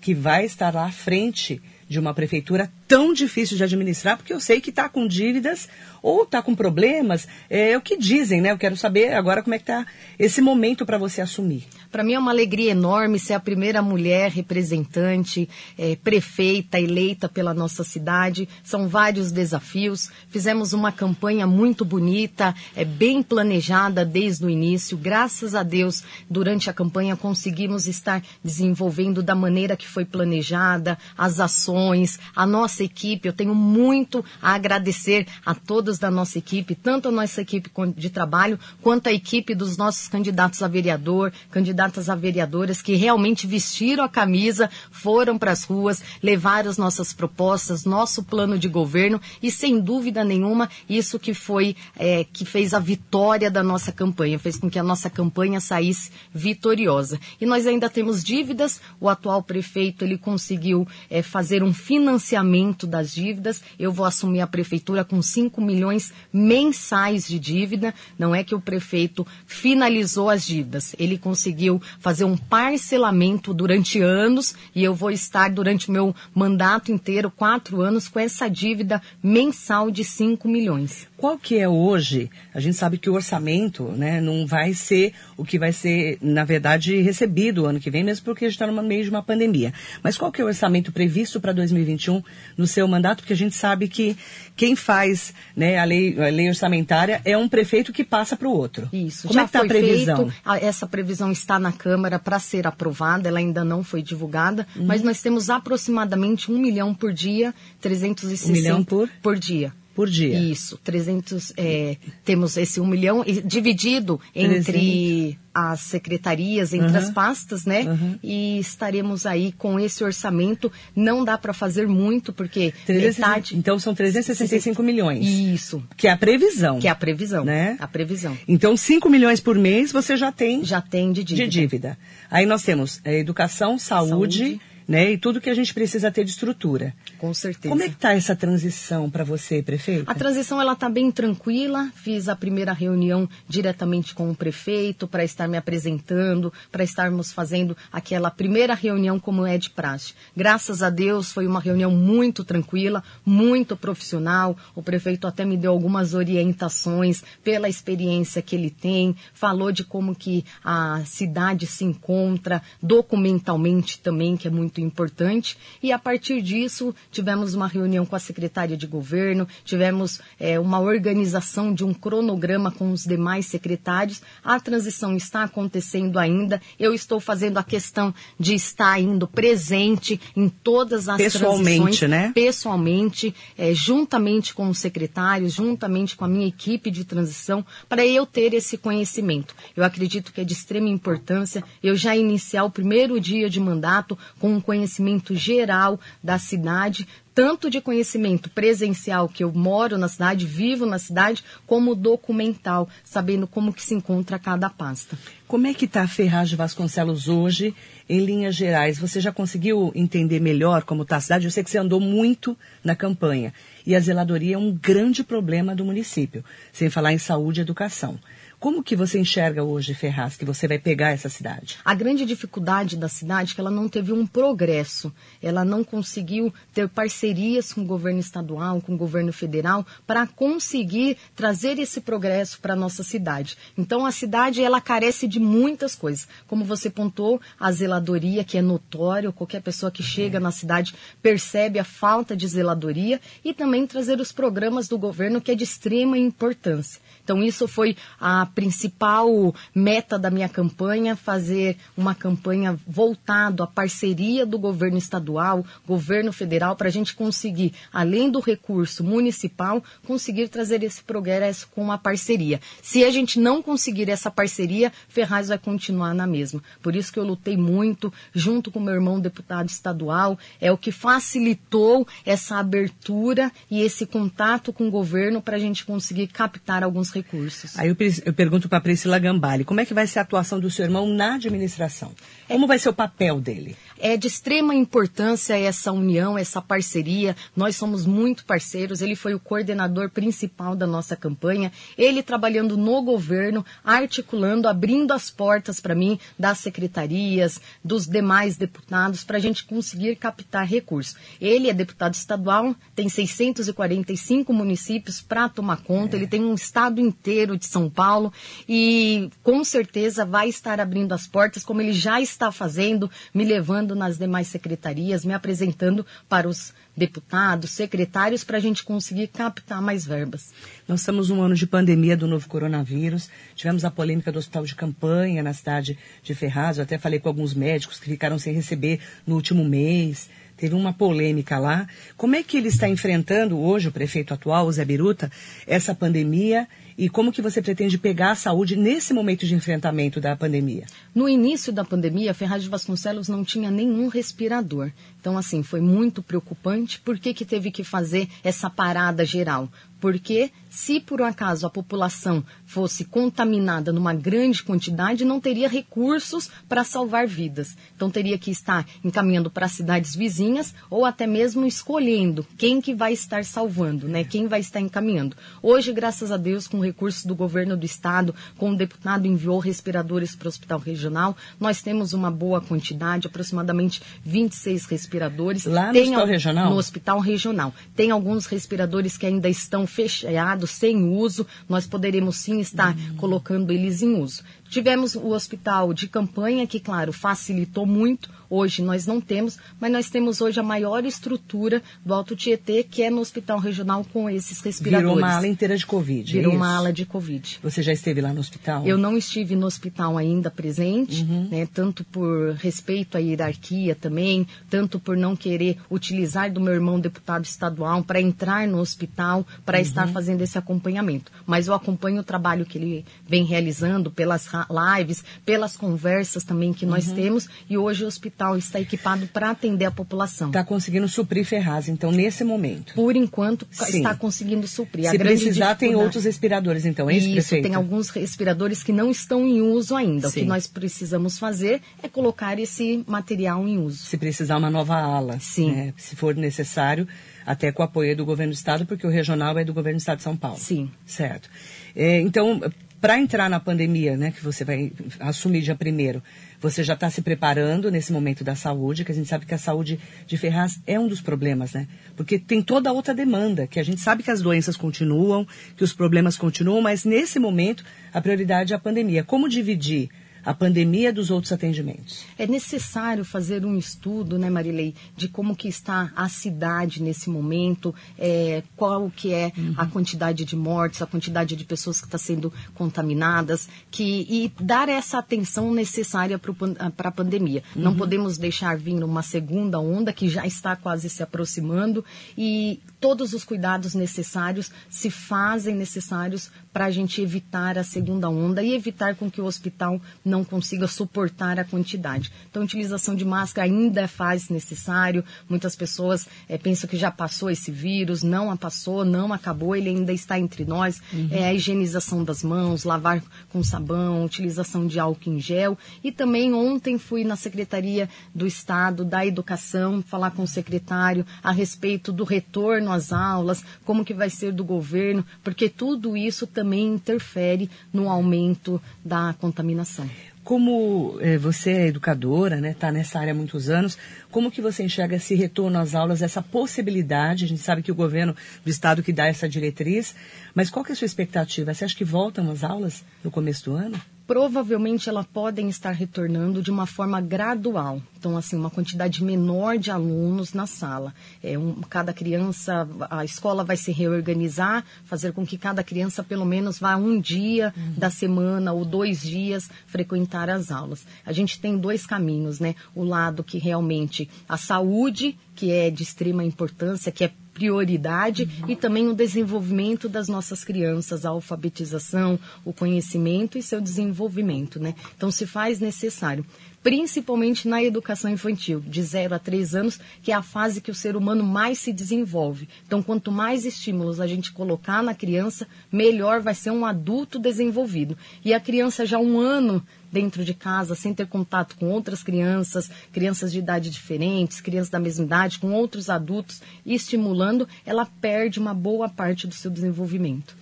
que 0.00 0.14
vai 0.14 0.46
estar 0.46 0.72
lá 0.72 0.86
à 0.86 0.90
frente 0.90 1.60
de 1.86 2.00
uma 2.00 2.14
prefeitura 2.14 2.72
tão 2.86 3.12
difícil 3.12 3.56
de 3.56 3.64
administrar, 3.64 4.16
porque 4.16 4.32
eu 4.32 4.40
sei 4.40 4.60
que 4.60 4.70
está 4.70 4.88
com 4.88 5.06
dívidas 5.06 5.68
ou 6.02 6.22
está 6.22 6.40
com 6.40 6.54
problemas. 6.54 7.26
É 7.50 7.76
o 7.76 7.80
que 7.80 7.96
dizem, 7.96 8.40
né? 8.40 8.52
Eu 8.52 8.58
quero 8.58 8.76
saber 8.76 9.12
agora 9.14 9.42
como 9.42 9.54
é 9.54 9.58
que 9.58 9.64
está 9.64 9.84
esse 10.18 10.40
momento 10.40 10.86
para 10.86 10.98
você 10.98 11.20
assumir. 11.20 11.66
Para 11.90 12.04
mim 12.04 12.12
é 12.12 12.18
uma 12.18 12.30
alegria 12.30 12.72
enorme 12.72 13.18
ser 13.18 13.34
a 13.34 13.40
primeira 13.40 13.80
mulher 13.80 14.30
representante, 14.30 15.48
é, 15.78 15.96
prefeita 15.96 16.78
eleita 16.78 17.28
pela 17.28 17.54
nossa 17.54 17.82
cidade. 17.82 18.48
São 18.62 18.86
vários 18.86 19.32
desafios. 19.32 20.10
Fizemos 20.28 20.72
uma 20.72 20.92
campanha 20.92 21.46
muito 21.46 21.84
bonita, 21.84 22.54
é 22.74 22.84
bem 22.84 23.22
planejada 23.22 24.04
desde 24.04 24.44
o 24.44 24.50
início. 24.50 24.96
Graças 24.96 25.54
a 25.54 25.62
Deus, 25.62 26.04
durante 26.28 26.68
a 26.68 26.72
campanha 26.72 27.16
conseguimos 27.16 27.86
estar 27.86 28.22
desenvolvendo 28.44 29.22
da 29.22 29.34
maneira 29.34 29.76
que 29.76 29.88
foi 29.88 30.04
planejada, 30.04 30.98
as 31.16 31.40
ações, 31.40 32.18
a 32.34 32.46
nossa 32.46 32.75
equipe. 32.82 33.28
Eu 33.28 33.32
tenho 33.32 33.54
muito 33.54 34.24
a 34.40 34.54
agradecer 34.54 35.26
a 35.44 35.54
todos 35.54 35.98
da 35.98 36.10
nossa 36.10 36.38
equipe, 36.38 36.74
tanto 36.74 37.08
a 37.08 37.12
nossa 37.12 37.40
equipe 37.40 37.70
de 37.96 38.10
trabalho 38.10 38.58
quanto 38.82 39.08
a 39.08 39.12
equipe 39.12 39.54
dos 39.54 39.76
nossos 39.76 40.08
candidatos 40.08 40.62
a 40.62 40.68
vereador, 40.68 41.32
candidatas 41.50 42.08
a 42.08 42.14
vereadoras 42.14 42.82
que 42.82 42.94
realmente 42.94 43.46
vestiram 43.46 44.04
a 44.04 44.08
camisa, 44.08 44.70
foram 44.90 45.38
para 45.38 45.52
as 45.52 45.64
ruas, 45.64 46.02
levaram 46.22 46.70
as 46.70 46.78
nossas 46.78 47.12
propostas, 47.12 47.84
nosso 47.84 48.22
plano 48.22 48.58
de 48.58 48.68
governo 48.68 49.20
e, 49.42 49.50
sem 49.50 49.80
dúvida 49.80 50.24
nenhuma, 50.24 50.68
isso 50.88 51.18
que 51.18 51.34
foi, 51.34 51.76
é, 51.96 52.24
que 52.24 52.44
fez 52.44 52.74
a 52.74 52.78
vitória 52.78 53.50
da 53.50 53.62
nossa 53.62 53.92
campanha, 53.92 54.38
fez 54.38 54.56
com 54.56 54.70
que 54.70 54.78
a 54.78 54.82
nossa 54.82 55.08
campanha 55.08 55.60
saísse 55.60 56.10
vitoriosa. 56.32 57.18
E 57.40 57.46
nós 57.46 57.66
ainda 57.66 57.88
temos 57.88 58.22
dívidas, 58.22 58.80
o 59.00 59.08
atual 59.08 59.42
prefeito, 59.42 60.04
ele 60.04 60.18
conseguiu 60.18 60.86
é, 61.10 61.22
fazer 61.22 61.62
um 61.62 61.72
financiamento 61.72 62.65
das 62.86 63.12
dívidas, 63.12 63.62
eu 63.78 63.92
vou 63.92 64.06
assumir 64.06 64.40
a 64.40 64.46
prefeitura 64.46 65.04
com 65.04 65.22
5 65.22 65.60
milhões 65.60 66.12
mensais 66.32 67.28
de 67.28 67.38
dívida, 67.38 67.94
não 68.18 68.34
é 68.34 68.42
que 68.42 68.54
o 68.54 68.60
prefeito 68.60 69.26
finalizou 69.46 70.30
as 70.30 70.44
dívidas, 70.44 70.94
ele 70.98 71.18
conseguiu 71.18 71.36
conseguiu 71.36 71.82
fazer 72.00 72.24
um 72.24 72.36
parcelamento 72.36 73.52
durante 73.52 74.00
anos 74.00 74.54
e 74.74 74.82
eu 74.82 74.94
vou 74.94 75.10
estar 75.10 75.50
durante 75.50 75.88
o 75.88 75.92
meu 75.92 76.14
mandato 76.34 76.90
inteiro, 76.90 77.30
quatro 77.30 77.80
anos, 77.82 78.08
com 78.08 78.18
essa 78.18 78.48
dívida 78.48 79.02
mensal 79.22 79.90
de 79.90 80.02
5 80.02 80.48
milhões. 80.48 81.06
Qual 81.16 81.38
que 81.38 81.58
é 81.58 81.68
hoje? 81.68 82.30
A 82.52 82.60
gente 82.60 82.76
sabe 82.76 82.98
que 82.98 83.08
o 83.08 83.14
orçamento 83.14 83.84
né, 83.84 84.20
não 84.20 84.46
vai 84.46 84.74
ser 84.74 85.12
o 85.36 85.44
que 85.44 85.58
vai 85.58 85.72
ser, 85.72 86.18
na 86.20 86.44
verdade, 86.44 87.00
recebido 87.00 87.62
o 87.62 87.66
ano 87.66 87.80
que 87.80 87.90
vem, 87.90 88.04
mesmo 88.04 88.24
porque 88.24 88.44
a 88.44 88.48
gente 88.48 88.56
está 88.56 88.66
no 88.66 88.82
meio 88.82 89.04
de 89.04 89.10
uma 89.10 89.22
pandemia. 89.22 89.72
Mas 90.02 90.18
qual 90.18 90.30
que 90.30 90.40
é 90.40 90.44
o 90.44 90.48
orçamento 90.48 90.92
previsto 90.92 91.40
para 91.40 91.52
2021 91.52 92.22
no 92.56 92.66
seu 92.66 92.86
mandato? 92.88 93.18
Porque 93.18 93.32
a 93.32 93.36
gente 93.36 93.54
sabe 93.54 93.88
que 93.88 94.16
quem 94.54 94.74
faz 94.74 95.34
né, 95.56 95.78
a, 95.78 95.84
lei, 95.84 96.18
a 96.18 96.30
lei 96.30 96.48
orçamentária 96.48 97.20
é 97.24 97.36
um 97.36 97.48
prefeito 97.48 97.92
que 97.92 98.04
passa 98.04 98.36
para 98.36 98.48
o 98.48 98.52
outro. 98.52 98.88
Isso, 98.92 99.28
Como 99.28 99.34
já 99.34 99.42
é 99.42 99.46
que 99.46 99.52
tá 99.52 99.60
a 99.60 99.66
previsão? 99.66 100.30
Feito, 100.30 100.64
essa 100.64 100.86
previsão 100.86 101.30
está 101.30 101.58
na 101.58 101.72
Câmara 101.72 102.18
para 102.18 102.38
ser 102.38 102.66
aprovada, 102.66 103.28
ela 103.28 103.38
ainda 103.38 103.64
não 103.64 103.84
foi 103.84 104.02
divulgada, 104.02 104.66
uhum. 104.76 104.86
mas 104.86 105.02
nós 105.02 105.20
temos 105.20 105.50
aproximadamente 105.50 106.50
um 106.50 106.58
milhão 106.58 106.94
por 106.94 107.12
dia, 107.12 107.54
360 107.80 108.48
um 108.48 108.52
milhão 108.52 108.84
por, 108.84 109.08
por 109.22 109.38
dia 109.38 109.72
por 109.96 110.10
dia. 110.10 110.38
Isso, 110.38 110.78
300, 110.84 111.54
é, 111.56 111.96
temos 112.22 112.58
esse 112.58 112.78
1 112.78 112.86
milhão 112.86 113.24
dividido 113.42 114.20
entre 114.34 115.38
as 115.54 115.80
secretarias, 115.80 116.74
entre 116.74 116.90
uhum. 116.90 116.96
as 116.98 117.10
pastas, 117.10 117.64
né? 117.64 117.84
Uhum. 117.84 118.18
E 118.22 118.58
estaremos 118.58 119.24
aí 119.24 119.52
com 119.52 119.80
esse 119.80 120.04
orçamento. 120.04 120.70
Não 120.94 121.24
dá 121.24 121.38
para 121.38 121.54
fazer 121.54 121.88
muito, 121.88 122.30
porque 122.30 122.74
360, 122.84 123.26
metade... 123.26 123.56
Então 123.56 123.78
são 123.78 123.94
365 123.94 124.82
milhões. 124.82 125.26
Isso. 125.26 125.82
Que 125.96 126.08
é 126.08 126.10
a 126.10 126.16
previsão. 126.16 126.78
Que 126.78 126.88
é 126.88 126.90
a 126.90 126.94
previsão. 126.94 127.42
Né? 127.42 127.78
A 127.80 127.88
previsão. 127.88 128.36
Então 128.46 128.76
5 128.76 129.08
milhões 129.08 129.40
por 129.40 129.56
mês 129.56 129.90
você 129.90 130.14
já 130.14 130.30
tem... 130.30 130.62
Já 130.62 130.82
tem 130.82 131.10
de 131.10 131.24
dívida. 131.24 131.48
De 131.48 131.60
dívida. 131.60 131.98
Aí 132.30 132.44
nós 132.44 132.62
temos 132.62 133.00
é, 133.02 133.18
educação, 133.18 133.78
saúde, 133.78 134.10
saúde 134.10 134.60
né? 134.86 135.12
E 135.12 135.18
tudo 135.18 135.40
que 135.40 135.50
a 135.50 135.54
gente 135.54 135.74
precisa 135.74 136.10
ter 136.10 136.24
de 136.24 136.30
estrutura. 136.30 136.94
Com 137.18 137.34
certeza. 137.34 137.68
Como 137.68 137.82
é 137.82 137.88
que 137.88 137.94
está 137.94 138.12
essa 138.12 138.36
transição 138.36 139.10
para 139.10 139.24
você, 139.24 139.62
prefeito? 139.62 140.08
A 140.08 140.14
transição 140.14 140.60
ela 140.60 140.74
está 140.74 140.88
bem 140.88 141.10
tranquila. 141.10 141.90
Fiz 141.94 142.28
a 142.28 142.36
primeira 142.36 142.72
reunião 142.72 143.28
diretamente 143.48 144.14
com 144.14 144.30
o 144.30 144.34
prefeito 144.34 145.08
para 145.08 145.24
estar 145.24 145.48
me 145.48 145.56
apresentando, 145.56 146.52
para 146.70 146.84
estarmos 146.84 147.32
fazendo 147.32 147.76
aquela 147.90 148.30
primeira 148.30 148.74
reunião 148.74 149.18
como 149.18 149.44
é 149.44 149.58
de 149.58 149.70
praxe. 149.70 150.14
Graças 150.36 150.82
a 150.82 150.90
Deus 150.90 151.32
foi 151.32 151.46
uma 151.46 151.60
reunião 151.60 151.90
muito 151.90 152.44
tranquila, 152.44 153.02
muito 153.24 153.76
profissional. 153.76 154.56
O 154.74 154.82
prefeito 154.82 155.26
até 155.26 155.44
me 155.44 155.56
deu 155.56 155.72
algumas 155.72 156.14
orientações 156.14 157.24
pela 157.42 157.68
experiência 157.68 158.42
que 158.42 158.54
ele 158.54 158.70
tem, 158.70 159.16
falou 159.34 159.72
de 159.72 159.84
como 159.84 160.14
que 160.14 160.44
a 160.64 161.02
cidade 161.04 161.66
se 161.66 161.84
encontra 161.84 162.62
documentalmente 162.82 163.98
também, 164.00 164.36
que 164.36 164.46
é 164.46 164.50
muito 164.50 164.75
muito 164.76 164.80
importante 164.80 165.56
e 165.82 165.90
a 165.92 165.98
partir 165.98 166.42
disso 166.42 166.94
tivemos 167.10 167.54
uma 167.54 167.66
reunião 167.66 168.04
com 168.04 168.14
a 168.14 168.18
secretária 168.18 168.76
de 168.76 168.86
governo, 168.86 169.48
tivemos 169.64 170.20
é, 170.38 170.58
uma 170.60 170.78
organização 170.80 171.72
de 171.72 171.84
um 171.84 171.94
cronograma 171.94 172.70
com 172.70 172.92
os 172.92 173.04
demais 173.04 173.46
secretários. 173.46 174.22
A 174.44 174.58
transição 174.60 175.16
está 175.16 175.42
acontecendo 175.42 176.18
ainda. 176.18 176.60
Eu 176.78 176.92
estou 176.92 177.20
fazendo 177.20 177.58
a 177.58 177.64
questão 177.64 178.14
de 178.38 178.54
estar 178.54 179.00
indo 179.00 179.26
presente 179.26 180.20
em 180.36 180.48
todas 180.48 181.08
as 181.08 181.16
pessoalmente, 181.16 182.06
né? 182.06 182.32
Pessoalmente, 182.34 183.34
é, 183.56 183.72
juntamente 183.74 184.54
com 184.54 184.68
os 184.68 184.78
secretários, 184.78 185.54
juntamente 185.54 186.16
com 186.16 186.24
a 186.24 186.28
minha 186.28 186.46
equipe 186.46 186.90
de 186.90 187.04
transição, 187.04 187.64
para 187.88 188.04
eu 188.06 188.26
ter 188.26 188.52
esse 188.54 188.76
conhecimento. 188.76 189.54
Eu 189.76 189.84
acredito 189.84 190.32
que 190.32 190.40
é 190.40 190.44
de 190.44 190.52
extrema 190.52 190.88
importância 190.88 191.64
eu 191.82 191.96
já 191.96 192.16
iniciar 192.16 192.64
o 192.64 192.70
primeiro 192.70 193.20
dia 193.20 193.48
de 193.48 193.60
mandato 193.60 194.18
com 194.38 194.52
um 194.54 194.60
conhecimento 194.66 195.32
geral 195.36 195.98
da 196.20 196.38
cidade, 196.38 197.06
tanto 197.32 197.70
de 197.70 197.80
conhecimento 197.80 198.50
presencial, 198.50 199.28
que 199.28 199.44
eu 199.44 199.52
moro 199.52 199.96
na 199.96 200.08
cidade, 200.08 200.44
vivo 200.44 200.84
na 200.84 200.98
cidade, 200.98 201.44
como 201.66 201.94
documental, 201.94 202.88
sabendo 203.04 203.46
como 203.46 203.72
que 203.72 203.82
se 203.82 203.94
encontra 203.94 204.38
cada 204.38 204.68
pasta. 204.68 205.16
Como 205.46 205.68
é 205.68 205.72
que 205.72 205.84
está 205.84 206.02
a 206.02 206.08
Ferraz 206.08 206.48
de 206.48 206.56
Vasconcelos 206.56 207.28
hoje, 207.28 207.74
em 208.08 208.24
linhas 208.24 208.56
gerais? 208.56 208.98
Você 208.98 209.20
já 209.20 209.30
conseguiu 209.30 209.92
entender 209.94 210.40
melhor 210.40 210.82
como 210.82 211.02
está 211.02 211.16
a 211.16 211.20
cidade? 211.20 211.44
Eu 211.44 211.50
sei 211.52 211.62
que 211.62 211.70
você 211.70 211.78
andou 211.78 212.00
muito 212.00 212.56
na 212.82 212.96
campanha. 212.96 213.54
E 213.86 213.94
a 213.94 214.00
zeladoria 214.00 214.56
é 214.56 214.58
um 214.58 214.72
grande 214.72 215.22
problema 215.22 215.76
do 215.76 215.84
município, 215.84 216.44
sem 216.72 216.90
falar 216.90 217.12
em 217.12 217.18
saúde 217.18 217.60
e 217.60 217.62
educação. 217.62 218.18
Como 218.66 218.82
que 218.82 218.96
você 218.96 219.20
enxerga 219.20 219.62
hoje, 219.62 219.94
Ferraz, 219.94 220.34
que 220.34 220.44
você 220.44 220.66
vai 220.66 220.76
pegar 220.76 221.10
essa 221.10 221.28
cidade? 221.28 221.78
A 221.84 221.94
grande 221.94 222.24
dificuldade 222.24 222.96
da 222.96 223.08
cidade 223.08 223.52
é 223.52 223.54
que 223.54 223.60
ela 223.60 223.70
não 223.70 223.88
teve 223.88 224.12
um 224.12 224.26
progresso. 224.26 225.14
Ela 225.40 225.64
não 225.64 225.84
conseguiu 225.84 226.52
ter 226.74 226.88
parcerias 226.88 227.72
com 227.72 227.82
o 227.82 227.86
governo 227.86 228.18
estadual, 228.18 228.80
com 228.80 228.94
o 228.94 228.96
governo 228.96 229.32
federal, 229.32 229.86
para 230.04 230.26
conseguir 230.26 231.16
trazer 231.36 231.78
esse 231.78 232.00
progresso 232.00 232.58
para 232.58 232.72
a 232.72 232.76
nossa 232.76 233.04
cidade. 233.04 233.56
Então, 233.78 234.04
a 234.04 234.10
cidade, 234.10 234.60
ela 234.60 234.80
carece 234.80 235.28
de 235.28 235.38
muitas 235.38 235.94
coisas. 235.94 236.26
Como 236.48 236.64
você 236.64 236.90
pontuou, 236.90 237.40
a 237.60 237.70
zeladoria, 237.70 238.42
que 238.42 238.58
é 238.58 238.62
notório, 238.62 239.32
qualquer 239.32 239.62
pessoa 239.62 239.92
que 239.92 240.02
chega 240.02 240.40
na 240.40 240.50
cidade 240.50 240.92
percebe 241.22 241.78
a 241.78 241.84
falta 241.84 242.36
de 242.36 242.48
zeladoria 242.48 243.20
e 243.44 243.54
também 243.54 243.86
trazer 243.86 244.18
os 244.18 244.32
programas 244.32 244.88
do 244.88 244.98
governo, 244.98 245.40
que 245.40 245.52
é 245.52 245.54
de 245.54 245.62
extrema 245.62 246.18
importância. 246.18 247.00
Então, 247.22 247.42
isso 247.42 247.66
foi 247.66 247.96
a 248.20 248.46
principal 248.56 249.54
meta 249.74 250.18
da 250.18 250.30
minha 250.30 250.48
campanha, 250.48 251.14
fazer 251.14 251.76
uma 251.94 252.14
campanha 252.14 252.76
voltado 252.86 253.62
à 253.62 253.66
parceria 253.66 254.46
do 254.46 254.58
governo 254.58 254.96
estadual, 254.96 255.64
governo 255.86 256.32
federal, 256.32 256.74
para 256.74 256.88
a 256.88 256.90
gente 256.90 257.14
conseguir, 257.14 257.74
além 257.92 258.30
do 258.30 258.40
recurso 258.40 259.04
municipal, 259.04 259.84
conseguir 260.06 260.48
trazer 260.48 260.82
esse 260.82 261.02
progresso 261.02 261.68
com 261.74 261.82
uma 261.82 261.98
parceria. 261.98 262.58
Se 262.82 263.04
a 263.04 263.10
gente 263.10 263.38
não 263.38 263.62
conseguir 263.62 264.08
essa 264.08 264.30
parceria, 264.30 264.90
Ferraz 265.06 265.48
vai 265.48 265.58
continuar 265.58 266.14
na 266.14 266.26
mesma. 266.26 266.62
Por 266.82 266.96
isso 266.96 267.12
que 267.12 267.18
eu 267.18 267.24
lutei 267.24 267.58
muito, 267.58 268.10
junto 268.34 268.70
com 268.70 268.80
meu 268.80 268.94
irmão 268.94 269.20
deputado 269.20 269.68
estadual, 269.68 270.38
é 270.58 270.72
o 270.72 270.78
que 270.78 270.90
facilitou 270.90 272.08
essa 272.24 272.56
abertura 272.56 273.52
e 273.70 273.82
esse 273.82 274.06
contato 274.06 274.72
com 274.72 274.88
o 274.88 274.90
governo 274.90 275.42
para 275.42 275.56
a 275.56 275.60
gente 275.60 275.84
conseguir 275.84 276.28
captar 276.28 276.82
alguns 276.82 277.10
recursos. 277.10 277.78
Aí 277.78 277.88
eu, 277.88 277.96
pergunto 278.36 278.68
para 278.68 278.80
Priscila 278.80 279.18
Gambale, 279.18 279.64
como 279.64 279.80
é 279.80 279.86
que 279.86 279.94
vai 279.94 280.06
ser 280.06 280.18
a 280.18 280.22
atuação 280.22 280.60
do 280.60 280.70
seu 280.70 280.84
irmão 280.84 281.06
na 281.08 281.34
administração? 281.34 282.12
Como 282.46 282.66
vai 282.66 282.78
ser 282.78 282.90
o 282.90 282.94
papel 282.94 283.40
dele? 283.40 283.76
É 283.98 284.16
de 284.16 284.26
extrema 284.26 284.74
importância 284.74 285.58
essa 285.58 285.90
união, 285.90 286.36
essa 286.36 286.60
parceria. 286.60 287.34
Nós 287.56 287.76
somos 287.76 288.04
muito 288.04 288.44
parceiros. 288.44 289.00
Ele 289.00 289.16
foi 289.16 289.34
o 289.34 289.40
coordenador 289.40 290.10
principal 290.10 290.76
da 290.76 290.86
nossa 290.86 291.16
campanha. 291.16 291.72
Ele 291.96 292.22
trabalhando 292.22 292.76
no 292.76 293.02
governo, 293.02 293.64
articulando, 293.82 294.68
abrindo 294.68 295.12
as 295.12 295.30
portas 295.30 295.80
para 295.80 295.94
mim 295.94 296.20
das 296.38 296.58
secretarias, 296.58 297.60
dos 297.82 298.06
demais 298.06 298.56
deputados, 298.56 299.24
para 299.24 299.38
a 299.38 299.40
gente 299.40 299.64
conseguir 299.64 300.14
captar 300.16 300.66
recursos. 300.66 301.16
Ele 301.40 301.70
é 301.70 301.74
deputado 301.74 302.14
estadual, 302.14 302.76
tem 302.94 303.08
645 303.08 304.52
municípios 304.52 305.22
para 305.22 305.48
tomar 305.48 305.78
conta. 305.78 306.16
É. 306.16 306.18
Ele 306.18 306.26
tem 306.26 306.44
um 306.44 306.54
estado 306.54 307.00
inteiro 307.00 307.56
de 307.56 307.66
São 307.66 307.88
Paulo 307.88 308.25
e 308.68 309.30
com 309.42 309.64
certeza 309.64 310.24
vai 310.24 310.48
estar 310.48 310.80
abrindo 310.80 311.12
as 311.12 311.26
portas, 311.26 311.64
como 311.64 311.80
ele 311.80 311.92
já 311.92 312.20
está 312.20 312.52
fazendo, 312.52 313.10
me 313.34 313.44
levando 313.44 313.94
nas 313.94 314.18
demais 314.18 314.48
secretarias, 314.48 315.24
me 315.24 315.34
apresentando 315.34 316.04
para 316.28 316.48
os 316.48 316.72
deputados, 316.96 317.72
secretários, 317.72 318.42
para 318.42 318.56
a 318.56 318.60
gente 318.60 318.82
conseguir 318.82 319.28
captar 319.28 319.82
mais 319.82 320.06
verbas. 320.06 320.52
Nós 320.88 321.00
estamos 321.00 321.28
num 321.28 321.42
ano 321.42 321.54
de 321.54 321.66
pandemia 321.66 322.16
do 322.16 322.26
novo 322.26 322.48
coronavírus. 322.48 323.28
Tivemos 323.54 323.84
a 323.84 323.90
polêmica 323.90 324.32
do 324.32 324.38
hospital 324.38 324.64
de 324.64 324.74
campanha 324.74 325.42
na 325.42 325.52
cidade 325.52 325.98
de 326.22 326.34
Ferraz. 326.34 326.78
Eu 326.78 326.84
até 326.84 326.96
falei 326.96 327.20
com 327.20 327.28
alguns 327.28 327.52
médicos 327.52 328.00
que 328.00 328.08
ficaram 328.08 328.38
sem 328.38 328.54
receber 328.54 329.00
no 329.26 329.34
último 329.34 329.64
mês. 329.64 330.30
Teve 330.56 330.74
uma 330.74 330.92
polêmica 330.92 331.58
lá. 331.58 331.86
Como 332.16 332.34
é 332.34 332.42
que 332.42 332.56
ele 332.56 332.68
está 332.68 332.88
enfrentando 332.88 333.58
hoje, 333.58 333.88
o 333.88 333.92
prefeito 333.92 334.32
atual, 334.32 334.66
o 334.66 334.72
Zé 334.72 334.84
Biruta, 334.84 335.30
essa 335.66 335.94
pandemia 335.94 336.66
e 336.98 337.10
como 337.10 337.30
que 337.30 337.42
você 337.42 337.60
pretende 337.60 337.98
pegar 337.98 338.30
a 338.30 338.34
saúde 338.34 338.74
nesse 338.74 339.12
momento 339.12 339.44
de 339.44 339.54
enfrentamento 339.54 340.18
da 340.18 340.34
pandemia? 340.34 340.86
No 341.14 341.28
início 341.28 341.70
da 341.70 341.84
pandemia, 341.84 342.32
Ferraz 342.32 342.62
de 342.62 342.70
Vasconcelos 342.70 343.28
não 343.28 343.44
tinha 343.44 343.70
nenhum 343.70 344.08
respirador. 344.08 344.90
Então, 345.20 345.36
assim, 345.36 345.62
foi 345.62 345.80
muito 345.80 346.22
preocupante. 346.22 346.98
Por 347.00 347.18
que, 347.18 347.34
que 347.34 347.44
teve 347.44 347.70
que 347.70 347.84
fazer 347.84 348.28
essa 348.42 348.70
parada 348.70 349.26
geral? 349.26 349.68
Porque 350.00 350.50
se 350.76 351.00
por 351.00 351.22
um 351.22 351.24
acaso 351.24 351.66
a 351.66 351.70
população 351.70 352.44
fosse 352.66 353.06
contaminada 353.06 353.90
numa 353.92 354.12
grande 354.12 354.62
quantidade, 354.62 355.24
não 355.24 355.40
teria 355.40 355.70
recursos 355.70 356.50
para 356.68 356.84
salvar 356.84 357.26
vidas. 357.26 357.74
Então 357.94 358.10
teria 358.10 358.36
que 358.36 358.50
estar 358.50 358.86
encaminhando 359.02 359.50
para 359.50 359.68
cidades 359.68 360.14
vizinhas 360.14 360.74
ou 360.90 361.06
até 361.06 361.26
mesmo 361.26 361.66
escolhendo 361.66 362.46
quem 362.58 362.78
que 362.80 362.94
vai 362.94 363.14
estar 363.14 363.42
salvando, 363.42 364.06
né? 364.06 364.22
Quem 364.22 364.46
vai 364.46 364.60
estar 364.60 364.78
encaminhando. 364.78 365.34
Hoje, 365.62 365.94
graças 365.94 366.30
a 366.30 366.36
Deus, 366.36 366.68
com 366.68 366.78
recursos 366.80 367.24
do 367.24 367.34
governo 367.34 367.74
do 367.74 367.86
estado, 367.86 368.34
com 368.58 368.72
o 368.72 368.76
deputado 368.76 369.26
enviou 369.26 369.58
respiradores 369.58 370.36
para 370.36 370.46
o 370.46 370.48
hospital 370.48 370.78
regional, 370.78 371.34
nós 371.58 371.80
temos 371.80 372.12
uma 372.12 372.30
boa 372.30 372.60
quantidade, 372.60 373.26
aproximadamente 373.26 374.02
26 374.22 374.84
respiradores. 374.84 375.64
Lá 375.64 375.86
no 375.86 375.92
Tem 375.94 376.02
hospital 376.02 376.26
regional? 376.26 376.70
No 376.70 376.76
hospital 376.76 377.20
regional. 377.20 377.74
Tem 377.94 378.10
alguns 378.10 378.44
respiradores 378.44 379.16
que 379.16 379.24
ainda 379.24 379.48
estão 379.48 379.86
fechados, 379.96 380.70
sem 380.70 381.02
uso, 381.02 381.46
nós 381.68 381.86
poderemos 381.86 382.36
sim 382.36 382.60
estar 382.60 382.94
uhum. 382.94 383.16
colocando 383.16 383.72
eles 383.72 384.02
em 384.02 384.20
uso. 384.20 384.42
Tivemos 384.68 385.14
o 385.14 385.28
hospital 385.28 385.92
de 385.92 386.08
campanha, 386.08 386.66
que, 386.66 386.80
claro, 386.80 387.12
facilitou 387.12 387.86
muito. 387.86 388.30
Hoje 388.48 388.80
nós 388.80 389.06
não 389.06 389.20
temos, 389.20 389.58
mas 389.80 389.90
nós 389.90 390.08
temos 390.08 390.40
hoje 390.40 390.60
a 390.60 390.62
maior 390.62 391.04
estrutura 391.04 391.82
do 392.04 392.14
Alto 392.14 392.36
Tietê, 392.36 392.84
que 392.84 393.02
é 393.02 393.10
no 393.10 393.20
hospital 393.20 393.58
regional 393.58 394.04
com 394.12 394.30
esses 394.30 394.60
respiradores. 394.60 395.14
Virou 395.14 395.18
uma 395.18 395.36
ala 395.36 395.48
inteira 395.48 395.76
de 395.76 395.84
Covid. 395.84 396.32
Virou 396.32 396.52
é 396.52 396.56
uma 396.56 396.76
ala 396.76 396.92
de 396.92 397.04
Covid. 397.04 397.58
Você 397.62 397.82
já 397.82 397.92
esteve 397.92 398.20
lá 398.20 398.32
no 398.32 398.38
hospital? 398.38 398.86
Eu 398.86 398.96
não 398.96 399.16
estive 399.16 399.56
no 399.56 399.66
hospital 399.66 400.16
ainda 400.16 400.48
presente, 400.48 401.22
uhum. 401.24 401.48
né, 401.50 401.66
tanto 401.72 402.04
por 402.04 402.52
respeito 402.54 403.16
à 403.16 403.20
hierarquia 403.20 403.96
também, 403.96 404.46
tanto 404.70 405.00
por 405.00 405.16
não 405.16 405.34
querer 405.34 405.78
utilizar 405.90 406.52
do 406.52 406.60
meu 406.60 406.72
irmão 406.72 407.00
deputado 407.00 407.44
estadual 407.44 408.04
para 408.04 408.20
entrar 408.20 408.68
no 408.68 408.78
hospital, 408.78 409.44
para 409.64 409.78
uhum. 409.78 409.82
estar 409.82 410.08
fazendo 410.08 410.42
esse 410.42 410.56
acompanhamento. 410.56 411.32
Mas 411.44 411.66
eu 411.66 411.74
acompanho 411.74 412.20
o 412.20 412.24
trabalho 412.24 412.64
que 412.64 412.78
ele 412.78 413.04
vem 413.28 413.44
realizando 413.44 414.10
pelas 414.10 414.46
lives, 414.70 415.24
pelas 415.44 415.76
conversas 415.76 416.44
também 416.44 416.72
que 416.72 416.86
nós 416.86 417.08
uhum. 417.08 417.14
temos, 417.14 417.48
e 417.68 417.76
hoje 417.76 418.04
o 418.04 418.06
hospital 418.06 418.56
está 418.56 418.80
equipado 418.80 419.26
para 419.26 419.50
atender 419.50 419.84
a 419.84 419.90
população. 419.90 420.48
Está 420.48 420.64
conseguindo 420.64 421.08
suprir 421.08 421.44
Ferraz, 421.44 421.88
então, 421.88 422.12
nesse 422.12 422.44
momento? 422.44 422.94
Por 422.94 423.16
enquanto, 423.16 423.66
Sim. 423.70 423.98
está 423.98 424.14
conseguindo 424.14 424.66
suprir. 424.66 425.10
Se 425.10 425.18
precisar, 425.18 425.74
tem 425.74 425.94
outros 425.94 426.24
respiradores, 426.24 426.84
então, 426.84 427.10
é 427.10 427.16
isso, 427.16 427.32
prefeito? 427.32 427.64
tem 427.64 427.74
alguns 427.74 428.08
respiradores 428.10 428.82
que 428.82 428.92
não 428.92 429.10
estão 429.10 429.46
em 429.46 429.60
uso 429.60 429.94
ainda. 429.94 430.28
Sim. 430.28 430.40
O 430.40 430.42
que 430.42 430.48
nós 430.48 430.66
precisamos 430.66 431.38
fazer 431.38 431.80
é 432.02 432.08
colocar 432.08 432.58
esse 432.58 433.04
material 433.06 433.66
em 433.66 433.78
uso. 433.78 434.04
Se 434.04 434.16
precisar 434.16 434.56
uma 434.56 434.70
nova 434.70 434.96
ala, 434.96 435.38
Sim. 435.40 435.72
Né, 435.72 435.94
se 435.96 436.14
for 436.16 436.34
necessário, 436.34 437.06
até 437.44 437.70
com 437.70 437.82
o 437.82 437.84
apoio 437.84 438.16
do 438.16 438.24
governo 438.24 438.52
do 438.52 438.56
estado, 438.56 438.84
porque 438.84 439.06
o 439.06 439.10
regional 439.10 439.56
é 439.58 439.64
do 439.64 439.72
governo 439.72 439.98
do 439.98 440.00
estado 440.00 440.18
de 440.18 440.24
São 440.24 440.36
Paulo. 440.36 440.58
Sim. 440.58 440.90
Certo. 441.06 441.48
É, 441.94 442.20
então, 442.20 442.60
para 443.00 443.18
entrar 443.18 443.48
na 443.50 443.60
pandemia, 443.60 444.16
né, 444.16 444.30
que 444.30 444.42
você 444.42 444.64
vai 444.64 444.92
assumir 445.20 445.60
dia 445.60 445.74
primeiro, 445.74 446.22
você 446.60 446.82
já 446.82 446.94
está 446.94 447.10
se 447.10 447.20
preparando 447.20 447.90
nesse 447.90 448.12
momento 448.12 448.42
da 448.42 448.54
saúde, 448.54 449.04
que 449.04 449.12
a 449.12 449.14
gente 449.14 449.28
sabe 449.28 449.46
que 449.46 449.54
a 449.54 449.58
saúde 449.58 449.98
de 450.26 450.36
Ferraz 450.36 450.80
é 450.86 450.98
um 450.98 451.06
dos 451.06 451.20
problemas, 451.20 451.72
né? 451.72 451.86
Porque 452.16 452.38
tem 452.38 452.62
toda 452.62 452.92
outra 452.92 453.14
demanda, 453.14 453.66
que 453.66 453.78
a 453.78 453.82
gente 453.82 454.00
sabe 454.00 454.22
que 454.22 454.30
as 454.30 454.40
doenças 454.40 454.76
continuam, 454.76 455.46
que 455.76 455.84
os 455.84 455.92
problemas 455.92 456.36
continuam, 456.36 456.80
mas 456.80 457.04
nesse 457.04 457.38
momento 457.38 457.84
a 458.12 458.20
prioridade 458.20 458.72
é 458.72 458.76
a 458.76 458.80
pandemia. 458.80 459.22
Como 459.22 459.48
dividir 459.48 460.08
a 460.46 460.54
pandemia 460.54 461.12
dos 461.12 461.28
outros 461.30 461.52
atendimentos? 461.52 462.24
É 462.38 462.46
necessário 462.46 463.24
fazer 463.24 463.66
um 463.66 463.76
estudo, 463.76 464.38
né, 464.38 464.48
Marilei, 464.48 464.94
de 465.16 465.26
como 465.26 465.56
que 465.56 465.66
está 465.66 466.12
a 466.14 466.28
cidade 466.28 467.02
nesse 467.02 467.28
momento, 467.28 467.92
é, 468.16 468.62
qual 468.76 469.10
que 469.10 469.32
é 469.32 469.52
uhum. 469.58 469.74
a 469.76 469.86
quantidade 469.86 470.44
de 470.44 470.54
mortes, 470.54 471.02
a 471.02 471.06
quantidade 471.06 471.56
de 471.56 471.64
pessoas 471.64 472.00
que 472.00 472.06
estão 472.06 472.18
sendo 472.18 472.52
contaminadas, 472.74 473.68
que, 473.90 474.24
e 474.30 474.52
dar 474.62 474.88
essa 474.88 475.18
atenção 475.18 475.74
necessária 475.74 476.38
para 476.38 477.08
a 477.08 477.12
pandemia. 477.12 477.64
Uhum. 477.74 477.82
Não 477.82 477.96
podemos 477.96 478.38
deixar 478.38 478.78
vir 478.78 479.02
uma 479.02 479.22
segunda 479.22 479.80
onda 479.80 480.12
que 480.12 480.28
já 480.28 480.46
está 480.46 480.76
quase 480.76 481.10
se 481.10 481.24
aproximando 481.24 482.04
e 482.38 482.80
todos 483.00 483.32
os 483.32 483.44
cuidados 483.44 483.94
necessários 483.94 484.70
se 484.88 485.10
fazem 485.10 485.74
necessários 485.74 486.50
para 486.72 486.86
a 486.86 486.90
gente 486.90 487.20
evitar 487.22 487.78
a 487.78 487.84
segunda 487.84 488.28
onda 488.28 488.62
e 488.62 488.74
evitar 488.74 489.14
com 489.14 489.30
que 489.30 489.40
o 489.40 489.46
hospital 489.46 490.00
não 490.24 490.44
consiga 490.44 490.86
suportar 490.86 491.58
a 491.58 491.64
quantidade. 491.64 492.30
Então, 492.50 492.62
a 492.62 492.64
utilização 492.64 493.14
de 493.14 493.24
máscara 493.24 493.66
ainda 493.66 494.06
faz 494.06 494.48
necessário. 494.48 495.24
Muitas 495.48 495.74
pessoas 495.74 496.28
é, 496.48 496.58
pensam 496.58 496.88
que 496.88 496.96
já 496.96 497.10
passou 497.10 497.50
esse 497.50 497.70
vírus, 497.70 498.22
não 498.22 498.50
a 498.50 498.56
passou, 498.56 499.04
não 499.04 499.32
acabou, 499.32 499.74
ele 499.74 499.88
ainda 499.88 500.12
está 500.12 500.38
entre 500.38 500.64
nós. 500.64 501.00
Uhum. 501.12 501.28
É 501.30 501.46
a 501.46 501.54
higienização 501.54 502.24
das 502.24 502.42
mãos, 502.42 502.84
lavar 502.84 503.22
com 503.50 503.62
sabão, 503.62 504.24
utilização 504.24 504.86
de 504.86 504.98
álcool 504.98 505.30
em 505.30 505.40
gel. 505.40 505.78
E 506.02 506.12
também 506.12 506.52
ontem 506.52 506.98
fui 506.98 507.24
na 507.24 507.36
Secretaria 507.36 508.08
do 508.34 508.46
Estado 508.46 509.04
da 509.04 509.24
Educação 509.24 510.02
falar 510.02 510.32
com 510.32 510.42
o 510.42 510.48
secretário 510.48 511.24
a 511.42 511.52
respeito 511.52 512.12
do 512.12 512.24
retorno 512.24 512.85
às 512.90 513.12
aulas, 513.12 513.64
como 513.84 514.04
que 514.04 514.14
vai 514.14 514.30
ser 514.30 514.52
do 514.52 514.64
governo, 514.64 515.24
porque 515.42 515.68
tudo 515.68 516.16
isso 516.16 516.46
também 516.46 516.86
interfere 516.94 517.70
no 517.92 518.08
aumento 518.08 518.80
da 519.04 519.34
contaminação. 519.38 520.08
Como 520.42 521.18
eh, 521.20 521.36
você 521.36 521.72
é 521.72 521.86
educadora, 521.88 522.60
né, 522.60 522.70
está 522.70 522.92
nessa 522.92 523.18
área 523.18 523.32
há 523.32 523.34
muitos 523.34 523.68
anos, 523.68 523.98
como 524.30 524.50
que 524.50 524.62
você 524.62 524.84
enxerga 524.84 525.16
esse 525.16 525.34
retorno 525.34 525.78
às 525.78 525.92
aulas, 525.92 526.22
essa 526.22 526.40
possibilidade? 526.40 527.44
A 527.44 527.48
gente 527.48 527.60
sabe 527.60 527.82
que 527.82 527.90
o 527.90 527.96
governo 527.96 528.34
do 528.64 528.70
estado 528.70 529.02
que 529.02 529.12
dá 529.12 529.26
essa 529.26 529.48
diretriz, 529.48 530.14
mas 530.54 530.70
qual 530.70 530.84
que 530.84 530.92
é 530.92 530.94
a 530.94 530.96
sua 530.96 531.06
expectativa? 531.06 531.74
Você 531.74 531.84
acha 531.84 531.96
que 531.96 532.04
voltam 532.04 532.48
as 532.50 532.62
aulas 532.62 533.04
no 533.24 533.30
começo 533.30 533.64
do 533.64 533.74
ano? 533.74 534.00
Provavelmente 534.26 535.08
elas 535.08 535.26
podem 535.26 535.68
estar 535.68 535.92
retornando 535.92 536.62
de 536.62 536.70
uma 536.70 536.86
forma 536.86 537.20
gradual. 537.20 538.02
Então, 538.18 538.36
assim, 538.36 538.56
uma 538.56 538.70
quantidade 538.70 539.22
menor 539.22 539.78
de 539.78 539.90
alunos 539.90 540.52
na 540.52 540.66
sala. 540.66 541.14
É, 541.42 541.56
um, 541.56 541.74
cada 541.82 542.12
criança, 542.12 542.88
a 543.08 543.24
escola 543.24 543.62
vai 543.62 543.76
se 543.76 543.92
reorganizar, 543.92 544.84
fazer 545.04 545.32
com 545.32 545.46
que 545.46 545.56
cada 545.56 545.84
criança, 545.84 546.24
pelo 546.24 546.44
menos, 546.44 546.78
vá 546.78 546.96
um 546.96 547.20
dia 547.20 547.72
uhum. 547.76 547.94
da 547.96 548.10
semana 548.10 548.72
ou 548.72 548.84
dois 548.84 549.20
dias 549.20 549.70
frequentar 549.86 550.50
as 550.50 550.72
aulas. 550.72 551.06
A 551.24 551.32
gente 551.32 551.60
tem 551.60 551.78
dois 551.78 552.04
caminhos, 552.04 552.58
né? 552.58 552.74
O 552.94 553.04
lado 553.04 553.44
que 553.44 553.58
realmente 553.58 554.28
a 554.48 554.56
saúde, 554.56 555.38
que 555.54 555.70
é 555.70 555.88
de 555.88 556.02
extrema 556.02 556.44
importância, 556.44 557.12
que 557.12 557.24
é 557.24 557.32
prioridade 557.56 558.46
e 558.68 558.76
também 558.76 559.08
o 559.08 559.14
desenvolvimento 559.14 560.10
das 560.10 560.28
nossas 560.28 560.62
crianças, 560.62 561.24
a 561.24 561.30
alfabetização, 561.30 562.38
o 562.66 562.72
conhecimento 562.72 563.56
e 563.56 563.62
seu 563.62 563.80
desenvolvimento, 563.80 564.78
né? 564.78 564.94
Então 565.16 565.30
se 565.30 565.46
faz 565.46 565.80
necessário 565.80 566.44
principalmente 566.86 567.66
na 567.66 567.82
educação 567.82 568.30
infantil, 568.30 568.78
de 568.78 569.02
0 569.02 569.34
a 569.34 569.40
3 569.40 569.74
anos, 569.74 569.98
que 570.22 570.30
é 570.30 570.34
a 570.36 570.40
fase 570.40 570.80
que 570.80 570.92
o 570.92 570.94
ser 570.94 571.16
humano 571.16 571.42
mais 571.42 571.80
se 571.80 571.92
desenvolve. 571.92 572.68
Então, 572.86 573.02
quanto 573.02 573.32
mais 573.32 573.64
estímulos 573.64 574.20
a 574.20 574.26
gente 574.28 574.52
colocar 574.52 575.02
na 575.02 575.12
criança, 575.12 575.66
melhor 575.90 576.40
vai 576.40 576.54
ser 576.54 576.70
um 576.70 576.86
adulto 576.86 577.40
desenvolvido. 577.40 578.16
E 578.44 578.54
a 578.54 578.60
criança 578.60 579.04
já 579.04 579.18
um 579.18 579.40
ano 579.40 579.84
dentro 580.16 580.42
de 580.42 580.54
casa, 580.54 580.94
sem 580.94 581.12
ter 581.12 581.26
contato 581.26 581.76
com 581.76 581.90
outras 581.90 582.22
crianças, 582.22 582.90
crianças 583.12 583.52
de 583.52 583.58
idade 583.58 583.90
diferentes, 583.90 584.62
crianças 584.62 584.88
da 584.88 584.98
mesma 584.98 585.26
idade, 585.26 585.58
com 585.58 585.70
outros 585.72 586.08
adultos, 586.08 586.62
estimulando, 586.86 587.68
ela 587.84 588.06
perde 588.06 588.58
uma 588.58 588.72
boa 588.72 589.10
parte 589.10 589.46
do 589.46 589.54
seu 589.54 589.70
desenvolvimento. 589.70 590.56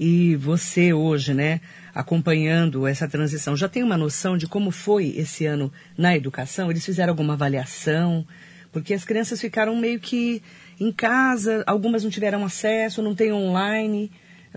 E 0.00 0.36
você 0.36 0.94
hoje, 0.94 1.34
né, 1.34 1.60
acompanhando 1.94 2.86
essa 2.86 3.06
transição, 3.06 3.54
já 3.54 3.68
tem 3.68 3.82
uma 3.82 3.98
noção 3.98 4.38
de 4.38 4.46
como 4.46 4.70
foi 4.70 5.08
esse 5.18 5.44
ano 5.44 5.70
na 5.98 6.16
educação? 6.16 6.70
Eles 6.70 6.82
fizeram 6.86 7.10
alguma 7.10 7.34
avaliação? 7.34 8.26
Porque 8.72 8.94
as 8.94 9.04
crianças 9.04 9.38
ficaram 9.38 9.76
meio 9.76 10.00
que 10.00 10.42
em 10.80 10.90
casa, 10.90 11.62
algumas 11.66 12.02
não 12.02 12.10
tiveram 12.10 12.42
acesso, 12.42 13.02
não 13.02 13.14
tem 13.14 13.34
online 13.34 14.10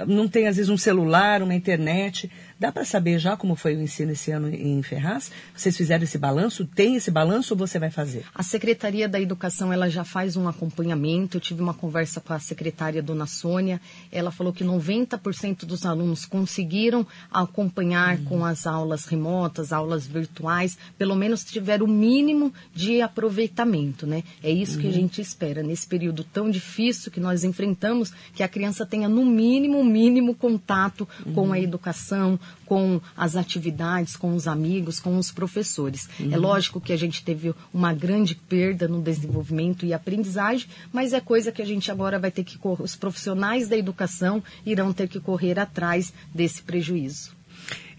não 0.05 0.27
tem 0.27 0.47
às 0.47 0.57
vezes 0.57 0.69
um 0.69 0.77
celular, 0.77 1.41
uma 1.41 1.55
internet. 1.55 2.29
Dá 2.59 2.71
para 2.71 2.83
saber 2.85 3.19
já 3.19 3.37
como 3.37 3.55
foi 3.55 3.75
o 3.75 3.81
ensino 3.81 4.11
esse 4.11 4.31
ano 4.31 4.49
em 4.49 4.81
Ferraz? 4.81 5.31
Vocês 5.55 5.77
fizeram 5.77 6.03
esse 6.03 6.17
balanço? 6.17 6.65
Tem 6.65 6.95
esse 6.95 7.11
balanço 7.11 7.53
ou 7.53 7.57
você 7.57 7.77
vai 7.77 7.91
fazer? 7.91 8.25
A 8.33 8.41
Secretaria 8.41 9.07
da 9.07 9.21
Educação 9.21 9.71
ela 9.71 9.89
já 9.89 10.03
faz 10.03 10.35
um 10.35 10.47
acompanhamento. 10.47 11.37
Eu 11.37 11.41
tive 11.41 11.61
uma 11.61 11.73
conversa 11.73 12.19
com 12.19 12.33
a 12.33 12.39
secretária 12.39 13.01
Dona 13.01 13.27
Sônia. 13.27 13.79
Ela 14.11 14.31
falou 14.31 14.51
que 14.51 14.63
90% 14.63 15.65
dos 15.65 15.85
alunos 15.85 16.25
conseguiram 16.25 17.05
acompanhar 17.31 18.17
uhum. 18.17 18.25
com 18.25 18.45
as 18.45 18.65
aulas 18.65 19.05
remotas, 19.05 19.71
aulas 19.71 20.07
virtuais, 20.07 20.77
pelo 20.97 21.15
menos 21.15 21.43
tiveram 21.43 21.85
o 21.85 21.89
mínimo 21.89 22.53
de 22.73 23.01
aproveitamento, 23.01 24.07
né? 24.07 24.23
É 24.41 24.49
isso 24.49 24.75
uhum. 24.75 24.81
que 24.81 24.87
a 24.87 24.89
uhum. 24.89 24.95
gente 24.95 25.21
espera 25.21 25.61
nesse 25.61 25.87
período 25.87 26.23
tão 26.23 26.49
difícil 26.49 27.11
que 27.11 27.19
nós 27.19 27.43
enfrentamos, 27.43 28.11
que 28.33 28.43
a 28.43 28.47
criança 28.47 28.85
tenha 28.85 29.07
no 29.07 29.25
mínimo 29.25 29.83
mínimo 29.83 30.35
contato 30.35 31.07
uhum. 31.25 31.33
com 31.33 31.53
a 31.53 31.59
educação, 31.59 32.39
com 32.65 32.99
as 33.15 33.35
atividades, 33.35 34.15
com 34.15 34.35
os 34.35 34.47
amigos, 34.47 34.99
com 34.99 35.17
os 35.17 35.31
professores. 35.31 36.09
É 36.19 36.23
uhum. 36.23 36.33
É 36.33 36.37
lógico 36.37 36.81
que 36.81 36.93
a 36.93 36.97
gente 36.97 37.23
teve 37.23 37.53
uma 37.73 37.93
grande 37.93 38.35
perda 38.35 38.87
no 38.87 39.01
desenvolvimento 39.01 39.85
e 39.85 39.93
aprendizagem, 39.93 40.67
mas 40.91 41.13
é 41.13 41.21
coisa 41.21 41.51
que 41.51 41.61
a 41.61 41.65
gente 41.65 41.89
agora 41.91 42.19
vai 42.19 42.31
ter 42.31 42.43
que 42.43 42.57
os 42.61 42.95
profissionais 42.95 43.67
da 43.67 43.77
educação 43.77 44.43
irão 44.65 44.91
ter 44.91 45.07
que 45.07 45.19
correr 45.19 45.59
atrás 45.59 46.13
desse 46.33 46.61
prejuízo. 46.61 47.37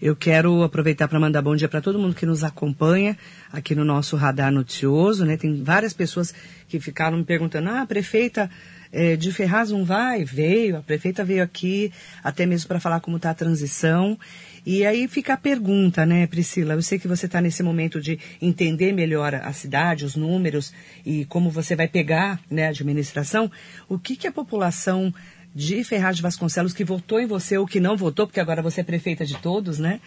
Eu 0.01 0.15
quero 0.15 0.63
aproveitar 0.63 1.07
para 1.07 1.19
mandar 1.19 1.41
bom 1.41 1.55
dia 1.55 1.67
para 1.67 1.81
todo 1.81 1.99
mundo 1.99 2.15
que 2.15 2.25
nos 2.25 2.43
acompanha 2.43 3.17
aqui 3.51 3.75
no 3.75 3.83
nosso 3.83 4.15
radar 4.15 4.51
noticioso, 4.51 5.25
né? 5.25 5.35
Tem 5.35 5.61
várias 5.61 5.93
pessoas 5.93 6.33
que 6.69 6.79
ficaram 6.79 7.17
me 7.17 7.25
perguntando: 7.25 7.69
"Ah, 7.69 7.85
prefeita, 7.85 8.49
é, 8.91 9.15
de 9.15 9.31
Ferraz 9.31 9.69
não 9.71 9.85
vai? 9.85 10.23
Veio, 10.23 10.77
a 10.77 10.81
prefeita 10.81 11.23
veio 11.23 11.43
aqui 11.43 11.91
até 12.23 12.45
mesmo 12.45 12.67
para 12.67 12.79
falar 12.79 12.99
como 12.99 13.17
está 13.17 13.29
a 13.29 13.35
transição. 13.35 14.17
E 14.65 14.85
aí 14.85 15.07
fica 15.07 15.33
a 15.33 15.37
pergunta, 15.37 16.05
né, 16.05 16.27
Priscila? 16.27 16.73
Eu 16.73 16.81
sei 16.81 16.99
que 16.99 17.07
você 17.07 17.25
está 17.25 17.39
nesse 17.39 17.63
momento 17.63 18.01
de 18.01 18.19
entender 18.41 18.91
melhor 18.91 19.33
a 19.35 19.53
cidade, 19.53 20.05
os 20.05 20.15
números 20.15 20.73
e 21.05 21.25
como 21.25 21.49
você 21.49 21.75
vai 21.75 21.87
pegar 21.87 22.39
né, 22.49 22.67
a 22.67 22.69
administração. 22.69 23.49
O 23.87 23.97
que, 23.97 24.15
que 24.15 24.27
a 24.27 24.31
população 24.31 25.13
de 25.53 25.83
Ferraz 25.83 26.17
de 26.17 26.21
Vasconcelos 26.21 26.73
que 26.73 26.83
votou 26.83 27.19
em 27.19 27.25
você 27.25 27.57
ou 27.57 27.65
que 27.65 27.79
não 27.79 27.97
votou, 27.97 28.27
porque 28.27 28.39
agora 28.39 28.61
você 28.61 28.81
é 28.81 28.83
prefeita 28.83 29.25
de 29.25 29.37
todos, 29.37 29.79
né? 29.79 29.99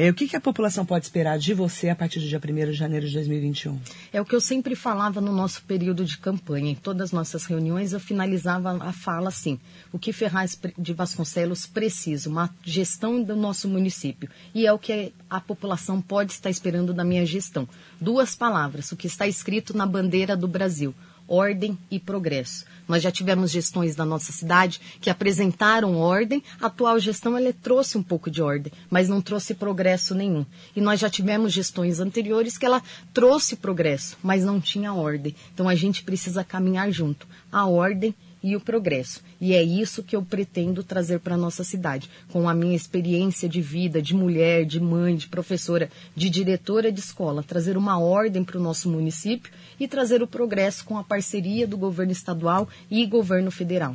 É, 0.00 0.08
o 0.08 0.14
que, 0.14 0.28
que, 0.28 0.36
a 0.36 0.40
população 0.40 0.86
pode 0.86 1.06
esperar 1.06 1.40
de 1.40 1.52
você 1.52 1.88
a 1.88 1.96
partir 1.96 2.20
do 2.20 2.28
dia 2.28 2.38
1 2.38 2.70
de 2.70 2.72
janeiro 2.74 3.04
de 3.04 3.14
2021? 3.14 3.80
É 4.12 4.20
o 4.20 4.24
que 4.24 4.32
eu 4.32 4.40
sempre 4.40 4.76
falava 4.76 5.20
no 5.20 5.32
nosso 5.32 5.60
período 5.64 6.04
de 6.04 6.16
campanha. 6.18 6.70
Em 6.70 6.74
todas 6.76 7.06
as 7.06 7.12
nossas 7.12 7.46
reuniões, 7.46 7.92
eu 7.92 7.98
finalizava 7.98 8.80
a 8.80 8.92
fala 8.92 9.26
assim: 9.26 9.58
o 9.92 9.98
que 9.98 10.12
Ferraz 10.12 10.56
de 10.78 10.92
Vasconcelos 10.92 11.66
precisa? 11.66 12.30
Uma 12.30 12.48
gestão 12.62 13.20
do 13.20 13.34
nosso 13.34 13.68
município. 13.68 14.30
E 14.54 14.68
é 14.68 14.72
o 14.72 14.78
que 14.78 15.12
a 15.28 15.40
população 15.40 16.00
pode 16.00 16.30
estar 16.30 16.48
esperando 16.48 16.94
da 16.94 17.02
minha 17.02 17.26
gestão. 17.26 17.68
Duas 18.00 18.36
palavras: 18.36 18.92
o 18.92 18.96
que 18.96 19.08
está 19.08 19.26
escrito 19.26 19.76
na 19.76 19.84
bandeira 19.84 20.36
do 20.36 20.46
Brasil 20.46 20.94
ordem 21.28 21.78
e 21.90 22.00
progresso. 22.00 22.64
Nós 22.88 23.02
já 23.02 23.12
tivemos 23.12 23.50
gestões 23.50 23.94
da 23.94 24.04
nossa 24.04 24.32
cidade 24.32 24.80
que 25.00 25.10
apresentaram 25.10 25.96
ordem, 25.96 26.42
a 26.58 26.66
atual 26.66 26.98
gestão 26.98 27.36
ela 27.36 27.52
trouxe 27.52 27.98
um 27.98 28.02
pouco 28.02 28.30
de 28.30 28.40
ordem, 28.40 28.72
mas 28.88 29.08
não 29.08 29.20
trouxe 29.20 29.54
progresso 29.54 30.14
nenhum. 30.14 30.46
E 30.74 30.80
nós 30.80 30.98
já 30.98 31.10
tivemos 31.10 31.52
gestões 31.52 32.00
anteriores 32.00 32.56
que 32.56 32.64
ela 32.64 32.82
trouxe 33.12 33.56
progresso, 33.56 34.16
mas 34.22 34.42
não 34.42 34.58
tinha 34.58 34.94
ordem. 34.94 35.34
Então 35.52 35.68
a 35.68 35.74
gente 35.74 36.02
precisa 36.02 36.42
caminhar 36.42 36.90
junto. 36.90 37.28
A 37.52 37.66
ordem 37.66 38.14
e 38.42 38.56
o 38.56 38.60
progresso. 38.60 39.22
E 39.40 39.54
é 39.54 39.62
isso 39.62 40.02
que 40.02 40.14
eu 40.14 40.22
pretendo 40.22 40.82
trazer 40.82 41.20
para 41.20 41.34
a 41.34 41.38
nossa 41.38 41.64
cidade, 41.64 42.10
com 42.28 42.48
a 42.48 42.54
minha 42.54 42.76
experiência 42.76 43.48
de 43.48 43.60
vida, 43.60 44.00
de 44.00 44.14
mulher, 44.14 44.64
de 44.64 44.80
mãe, 44.80 45.16
de 45.16 45.28
professora, 45.28 45.90
de 46.14 46.30
diretora 46.30 46.90
de 46.92 47.00
escola, 47.00 47.42
trazer 47.42 47.76
uma 47.76 47.98
ordem 47.98 48.44
para 48.44 48.58
o 48.58 48.62
nosso 48.62 48.90
município 48.90 49.52
e 49.78 49.88
trazer 49.88 50.22
o 50.22 50.26
progresso 50.26 50.84
com 50.84 50.98
a 50.98 51.04
parceria 51.04 51.66
do 51.66 51.76
governo 51.76 52.12
estadual 52.12 52.68
e 52.90 53.06
governo 53.06 53.50
federal. 53.50 53.94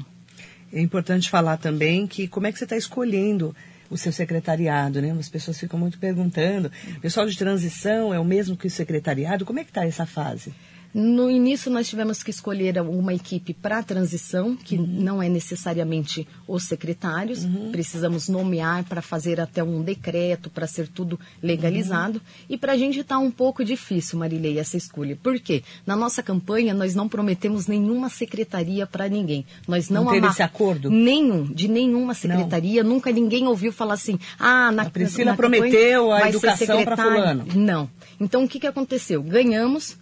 É 0.72 0.82
importante 0.82 1.30
falar 1.30 1.58
também 1.58 2.08
que 2.08 2.28
como 2.28 2.48
é 2.48 2.52
que 2.52 2.58
você 2.58 2.64
está 2.64 2.76
escolhendo 2.76 3.56
o 3.90 3.98
seu 3.98 4.12
secretariado, 4.12 5.02
né? 5.02 5.12
As 5.12 5.30
pessoas 5.30 5.60
ficam 5.60 5.80
muito 5.80 6.00
perguntando. 6.00 6.72
Pessoal 7.00 7.28
de 7.28 7.38
transição 7.38 8.12
é 8.12 8.20
o 8.20 8.26
mesmo 8.26 8.58
que 8.58 8.66
o 8.66 8.72
secretariado? 8.72 9.46
Como 9.46 9.60
é 9.60 9.64
que 9.64 9.70
está 9.70 9.86
essa 9.86 10.06
fase? 10.06 10.52
No 10.94 11.32
início, 11.32 11.72
nós 11.72 11.90
tivemos 11.90 12.22
que 12.22 12.30
escolher 12.30 12.80
uma 12.80 13.14
equipe 13.14 13.52
para 13.52 13.80
a 13.80 13.84
transição, 13.84 14.56
que 14.56 14.76
uhum. 14.76 14.86
não 14.86 15.24
é 15.24 15.28
necessariamente 15.28 16.28
os 16.48 16.66
secretários. 16.66 17.44
Uhum. 17.44 17.72
Precisamos 17.72 18.30
nomear 18.30 18.84
para 18.84 19.02
fazer 19.02 19.42
até 19.42 19.64
um 19.64 19.82
decreto, 19.82 20.52
para 20.52 20.68
ser 20.68 20.88
tudo 20.88 21.20
legalizado. 21.42 22.20
Uhum. 22.20 22.46
E 22.50 22.58
para 22.58 22.74
a 22.74 22.78
gente 22.78 23.00
está 23.00 23.18
um 23.18 23.32
pouco 23.32 23.66
difícil, 23.66 24.20
Marilei, 24.20 24.60
essa 24.60 24.78
escolha. 24.78 25.18
Por 25.22 25.40
quê? 25.40 25.64
Na 25.84 25.96
nossa 25.96 26.22
campanha, 26.22 26.76
nós 26.76 26.94
não 26.94 27.10
prometemos 27.10 27.66
nenhuma 27.66 28.08
secretaria 28.10 28.86
para 28.86 29.10
ninguém. 29.10 29.46
Nós 29.68 29.90
não, 29.90 30.04
não 30.04 30.12
teve 30.12 30.28
esse 30.28 30.44
acordo? 30.44 30.92
Nenhum, 30.92 31.44
de 31.46 31.68
nenhuma 31.68 32.14
secretaria. 32.14 32.84
Não. 32.84 32.92
Nunca 32.92 33.12
ninguém 33.12 33.48
ouviu 33.48 33.72
falar 33.72 33.96
assim, 33.96 34.20
ah, 34.38 34.72
na 34.72 34.84
A 34.84 34.90
Priscila 34.92 35.32
na 35.32 35.38
prometeu 35.38 36.12
a 36.12 36.30
educação 36.30 36.84
para 36.84 36.96
fulano. 36.96 37.46
Não. 37.56 37.90
Então, 38.20 38.44
o 38.44 38.48
que, 38.48 38.60
que 38.60 38.68
aconteceu? 38.68 39.24
Ganhamos 39.24 39.98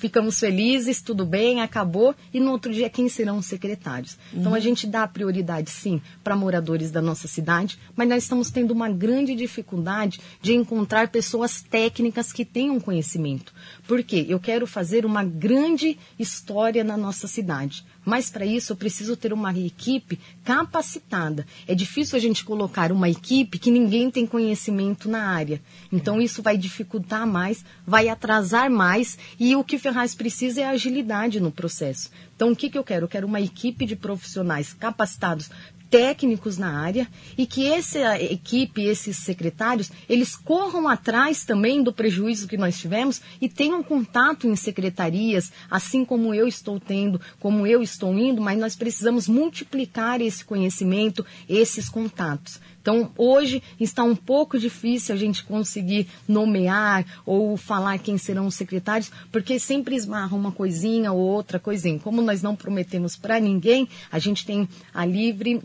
ficamos 0.00 0.40
felizes, 0.40 1.02
tudo 1.02 1.26
bem, 1.26 1.60
acabou, 1.60 2.14
e 2.32 2.40
no 2.40 2.50
outro 2.50 2.72
dia 2.72 2.88
quem 2.88 3.06
serão 3.06 3.36
os 3.36 3.46
secretários? 3.46 4.16
Uhum. 4.32 4.40
Então 4.40 4.54
a 4.54 4.58
gente 4.58 4.86
dá 4.86 5.06
prioridade 5.06 5.70
sim 5.70 6.00
para 6.24 6.34
moradores 6.34 6.90
da 6.90 7.02
nossa 7.02 7.28
cidade, 7.28 7.78
mas 7.94 8.08
nós 8.08 8.22
estamos 8.22 8.50
tendo 8.50 8.70
uma 8.70 8.88
grande 8.88 9.34
dificuldade 9.34 10.18
de 10.40 10.54
encontrar 10.54 11.08
pessoas 11.08 11.60
técnicas 11.60 12.32
que 12.32 12.46
tenham 12.46 12.80
conhecimento. 12.80 13.52
Por 13.86 14.02
quê? 14.02 14.24
Eu 14.26 14.40
quero 14.40 14.66
fazer 14.66 15.04
uma 15.04 15.22
grande 15.22 15.98
história 16.18 16.82
na 16.82 16.96
nossa 16.96 17.28
cidade. 17.28 17.84
Mas 18.04 18.30
para 18.30 18.46
isso 18.46 18.72
eu 18.72 18.76
preciso 18.76 19.16
ter 19.16 19.32
uma 19.32 19.56
equipe 19.56 20.18
capacitada. 20.44 21.46
É 21.66 21.74
difícil 21.74 22.16
a 22.16 22.20
gente 22.20 22.44
colocar 22.44 22.90
uma 22.92 23.08
equipe 23.08 23.58
que 23.58 23.70
ninguém 23.70 24.10
tem 24.10 24.26
conhecimento 24.26 25.08
na 25.08 25.28
área. 25.28 25.60
Então 25.92 26.20
isso 26.20 26.42
vai 26.42 26.56
dificultar 26.56 27.26
mais, 27.26 27.64
vai 27.86 28.08
atrasar 28.08 28.70
mais 28.70 29.18
e 29.38 29.54
o 29.54 29.64
que 29.64 29.78
Ferraz 29.78 30.14
precisa 30.14 30.62
é 30.62 30.64
agilidade 30.64 31.40
no 31.40 31.52
processo. 31.52 32.10
Então 32.40 32.52
o 32.52 32.56
que, 32.56 32.70
que 32.70 32.78
eu 32.78 32.82
quero? 32.82 33.04
Eu 33.04 33.08
quero 33.08 33.26
uma 33.26 33.38
equipe 33.38 33.84
de 33.84 33.94
profissionais 33.94 34.72
capacitados 34.72 35.50
técnicos 35.90 36.56
na 36.56 36.80
área 36.80 37.06
e 37.36 37.44
que 37.44 37.66
essa 37.66 38.18
equipe, 38.18 38.80
esses 38.80 39.18
secretários, 39.18 39.92
eles 40.08 40.36
corram 40.36 40.88
atrás 40.88 41.44
também 41.44 41.82
do 41.82 41.92
prejuízo 41.92 42.48
que 42.48 42.56
nós 42.56 42.78
tivemos 42.78 43.20
e 43.42 43.46
tenham 43.46 43.82
contato 43.82 44.46
em 44.46 44.56
secretarias, 44.56 45.52
assim 45.70 46.02
como 46.02 46.32
eu 46.32 46.48
estou 46.48 46.80
tendo, 46.80 47.20
como 47.38 47.66
eu 47.66 47.82
estou 47.82 48.18
indo, 48.18 48.40
mas 48.40 48.58
nós 48.58 48.74
precisamos 48.74 49.28
multiplicar 49.28 50.22
esse 50.22 50.42
conhecimento, 50.42 51.26
esses 51.46 51.90
contatos. 51.90 52.58
Então, 52.80 53.10
hoje 53.16 53.62
está 53.78 54.02
um 54.02 54.16
pouco 54.16 54.58
difícil 54.58 55.14
a 55.14 55.18
gente 55.18 55.44
conseguir 55.44 56.06
nomear 56.26 57.04
ou 57.26 57.56
falar 57.56 57.98
quem 57.98 58.16
serão 58.16 58.46
os 58.46 58.54
secretários, 58.54 59.10
porque 59.30 59.58
sempre 59.58 59.94
esmarra 59.94 60.36
uma 60.36 60.52
coisinha 60.52 61.12
ou 61.12 61.20
outra 61.20 61.58
coisinha. 61.58 61.98
Como 61.98 62.22
nós 62.22 62.42
não 62.42 62.56
prometemos 62.56 63.16
para 63.16 63.38
ninguém, 63.38 63.88
a 64.10 64.18
gente 64.18 64.46
tem 64.46 64.68
a 64.94 65.04
livre 65.04 65.60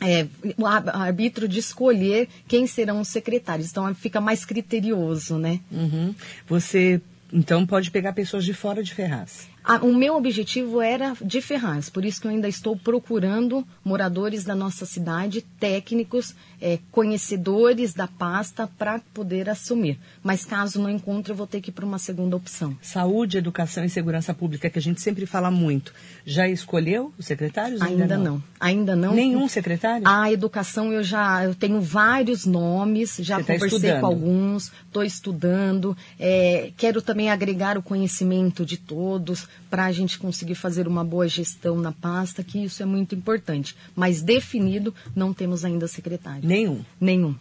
é, 0.00 0.26
o 0.58 0.66
arbítrio 0.66 1.48
de 1.48 1.58
escolher 1.58 2.28
quem 2.46 2.66
serão 2.66 3.00
os 3.00 3.08
secretários. 3.08 3.70
Então 3.70 3.94
fica 3.94 4.20
mais 4.20 4.44
criterioso, 4.44 5.38
né? 5.38 5.60
Uhum. 5.70 6.14
Você 6.46 7.00
então 7.32 7.66
pode 7.66 7.90
pegar 7.90 8.12
pessoas 8.12 8.44
de 8.44 8.54
fora 8.54 8.82
de 8.82 8.94
Ferraz. 8.94 9.48
O 9.82 9.92
meu 9.92 10.14
objetivo 10.14 10.80
era 10.80 11.16
de 11.20 11.40
Ferraz, 11.40 11.90
por 11.90 12.04
isso 12.04 12.20
que 12.20 12.26
eu 12.28 12.30
ainda 12.30 12.48
estou 12.48 12.76
procurando 12.76 13.66
moradores 13.84 14.44
da 14.44 14.54
nossa 14.54 14.86
cidade, 14.86 15.42
técnicos, 15.58 16.36
é, 16.60 16.78
conhecedores 16.90 17.94
da 17.94 18.06
pasta 18.06 18.66
para 18.78 19.00
poder 19.12 19.48
assumir. 19.48 19.98
Mas 20.22 20.44
caso 20.44 20.80
não 20.80 20.90
encontre, 20.90 21.32
eu 21.32 21.36
vou 21.36 21.46
ter 21.46 21.60
que 21.60 21.70
ir 21.70 21.72
para 21.72 21.84
uma 21.84 21.98
segunda 21.98 22.36
opção. 22.36 22.76
Saúde, 22.82 23.38
educação 23.38 23.84
e 23.84 23.88
segurança 23.88 24.32
pública, 24.34 24.70
que 24.70 24.78
a 24.78 24.82
gente 24.82 25.00
sempre 25.00 25.26
fala 25.26 25.50
muito. 25.50 25.92
Já 26.24 26.48
escolheu 26.48 27.12
os 27.18 27.26
secretários? 27.26 27.80
Ainda, 27.80 28.02
ainda 28.02 28.16
não? 28.16 28.24
não? 28.24 28.42
Ainda 28.58 28.96
não. 28.96 29.14
Nenhum 29.14 29.48
secretário? 29.48 30.06
A 30.06 30.32
educação 30.32 30.92
eu 30.92 31.02
já 31.02 31.44
eu 31.44 31.54
tenho 31.54 31.80
vários 31.80 32.44
nomes, 32.44 33.16
já 33.20 33.36
Você 33.36 33.44
tá 33.44 33.52
conversei 33.54 33.92
tá 33.92 34.00
com 34.00 34.06
alguns, 34.06 34.72
estou 34.86 35.04
estudando. 35.04 35.96
É, 36.18 36.70
quero 36.76 37.02
também 37.02 37.30
agregar 37.30 37.78
o 37.78 37.82
conhecimento 37.82 38.64
de 38.64 38.76
todos 38.76 39.46
para 39.70 39.84
a 39.84 39.92
gente 39.92 40.18
conseguir 40.18 40.54
fazer 40.54 40.88
uma 40.88 41.04
boa 41.04 41.28
gestão 41.28 41.76
na 41.76 41.92
pasta, 41.92 42.42
que 42.42 42.64
isso 42.64 42.82
é 42.82 42.86
muito 42.86 43.14
importante. 43.14 43.76
Mas 43.94 44.22
definido, 44.22 44.94
não 45.14 45.32
temos 45.32 45.64
ainda 45.64 45.86
secretário. 45.86 46.45
Nenhum? 46.46 46.84
Nenhum. 47.00 47.34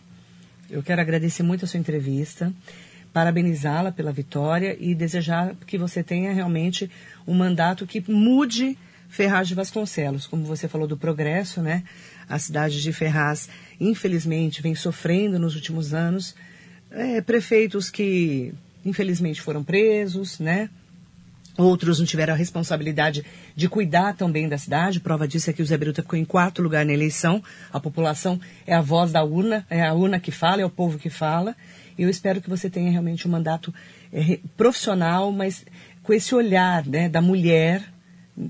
Eu 0.68 0.82
quero 0.82 1.00
agradecer 1.00 1.44
muito 1.44 1.64
a 1.64 1.68
sua 1.68 1.80
entrevista, 1.80 2.52
parabenizá-la 3.14 3.92
pela 3.92 4.12
vitória 4.12 4.76
e 4.80 4.96
desejar 4.96 5.56
que 5.68 5.78
você 5.78 6.02
tenha 6.02 6.34
realmente 6.34 6.90
um 7.28 7.36
mandato 7.36 7.86
que 7.86 8.04
mude 8.12 8.76
Ferraz 9.08 9.48
de 9.48 9.54
Vasconcelos. 9.54 10.26
Como 10.26 10.44
você 10.44 10.68
falou 10.68 10.88
do 10.88 10.98
progresso, 10.98 11.62
né? 11.62 11.84
A 12.28 12.40
cidade 12.40 12.82
de 12.82 12.92
Ferraz, 12.92 13.48
infelizmente, 13.80 14.60
vem 14.60 14.74
sofrendo 14.74 15.38
nos 15.38 15.54
últimos 15.54 15.94
anos. 15.94 16.36
É, 16.90 17.22
prefeitos 17.22 17.92
que, 17.92 18.56
infelizmente, 18.84 19.40
foram 19.40 19.64
presos, 19.64 20.40
né? 20.40 20.68
Outros 21.58 22.00
não 22.00 22.06
tiveram 22.06 22.34
a 22.34 22.38
responsabilidade 22.38 23.26
de 23.56 23.70
cuidar 23.70 24.14
também 24.16 24.48
da 24.48 24.58
cidade. 24.58 25.00
Prova 25.00 25.28
disso 25.28 25.50
é 25.50 25.54
que 25.54 25.62
o 25.62 25.66
Zé 25.66 25.78
Biruta 25.78 26.02
ficou 26.02 26.20
em 26.20 26.26
quarto 26.26 26.62
lugar 26.62 26.86
na 26.86 26.92
eleição. 26.92 27.42
A 27.72 27.80
população 27.80 28.40
é 28.68 28.76
a 28.76 28.82
voz 28.82 29.12
da 29.12 29.24
urna, 29.24 29.66
é 29.70 29.82
a 29.82 29.94
urna 29.94 30.20
que 30.20 30.32
fala, 30.32 30.62
é 30.62 30.66
o 30.66 30.70
povo 30.70 31.00
que 31.00 31.10
fala. 31.10 31.56
E 31.98 32.04
eu 32.04 32.10
espero 32.10 32.42
que 32.42 32.50
você 32.50 32.70
tenha 32.70 32.92
realmente 32.92 33.26
um 33.26 33.32
mandato 33.32 33.74
é, 34.12 34.40
profissional, 34.58 35.32
mas 35.32 35.66
com 36.04 36.14
esse 36.14 36.36
olhar 36.36 36.86
né, 36.86 37.08
da 37.08 37.22
mulher 37.22 37.84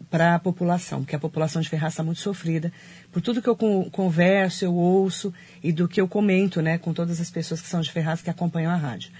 para 0.09 0.35
a 0.35 0.39
população, 0.39 1.01
porque 1.01 1.15
a 1.15 1.19
população 1.19 1.61
de 1.61 1.69
Ferraz 1.69 1.93
está 1.93 2.03
muito 2.03 2.19
sofrida. 2.19 2.73
Por 3.11 3.21
tudo 3.21 3.41
que 3.41 3.47
eu 3.47 3.55
converso, 3.91 4.65
eu 4.65 4.73
ouço 4.73 5.31
e 5.63 5.71
do 5.71 5.87
que 5.87 6.01
eu 6.01 6.07
comento 6.07 6.61
né, 6.61 6.79
com 6.79 6.91
todas 6.91 7.21
as 7.21 7.29
pessoas 7.29 7.61
que 7.61 7.67
são 7.67 7.81
de 7.81 7.91
Ferraz 7.91 8.21
que 8.21 8.29
acompanham 8.29 8.71
a 8.71 8.75
rádio. 8.75 9.11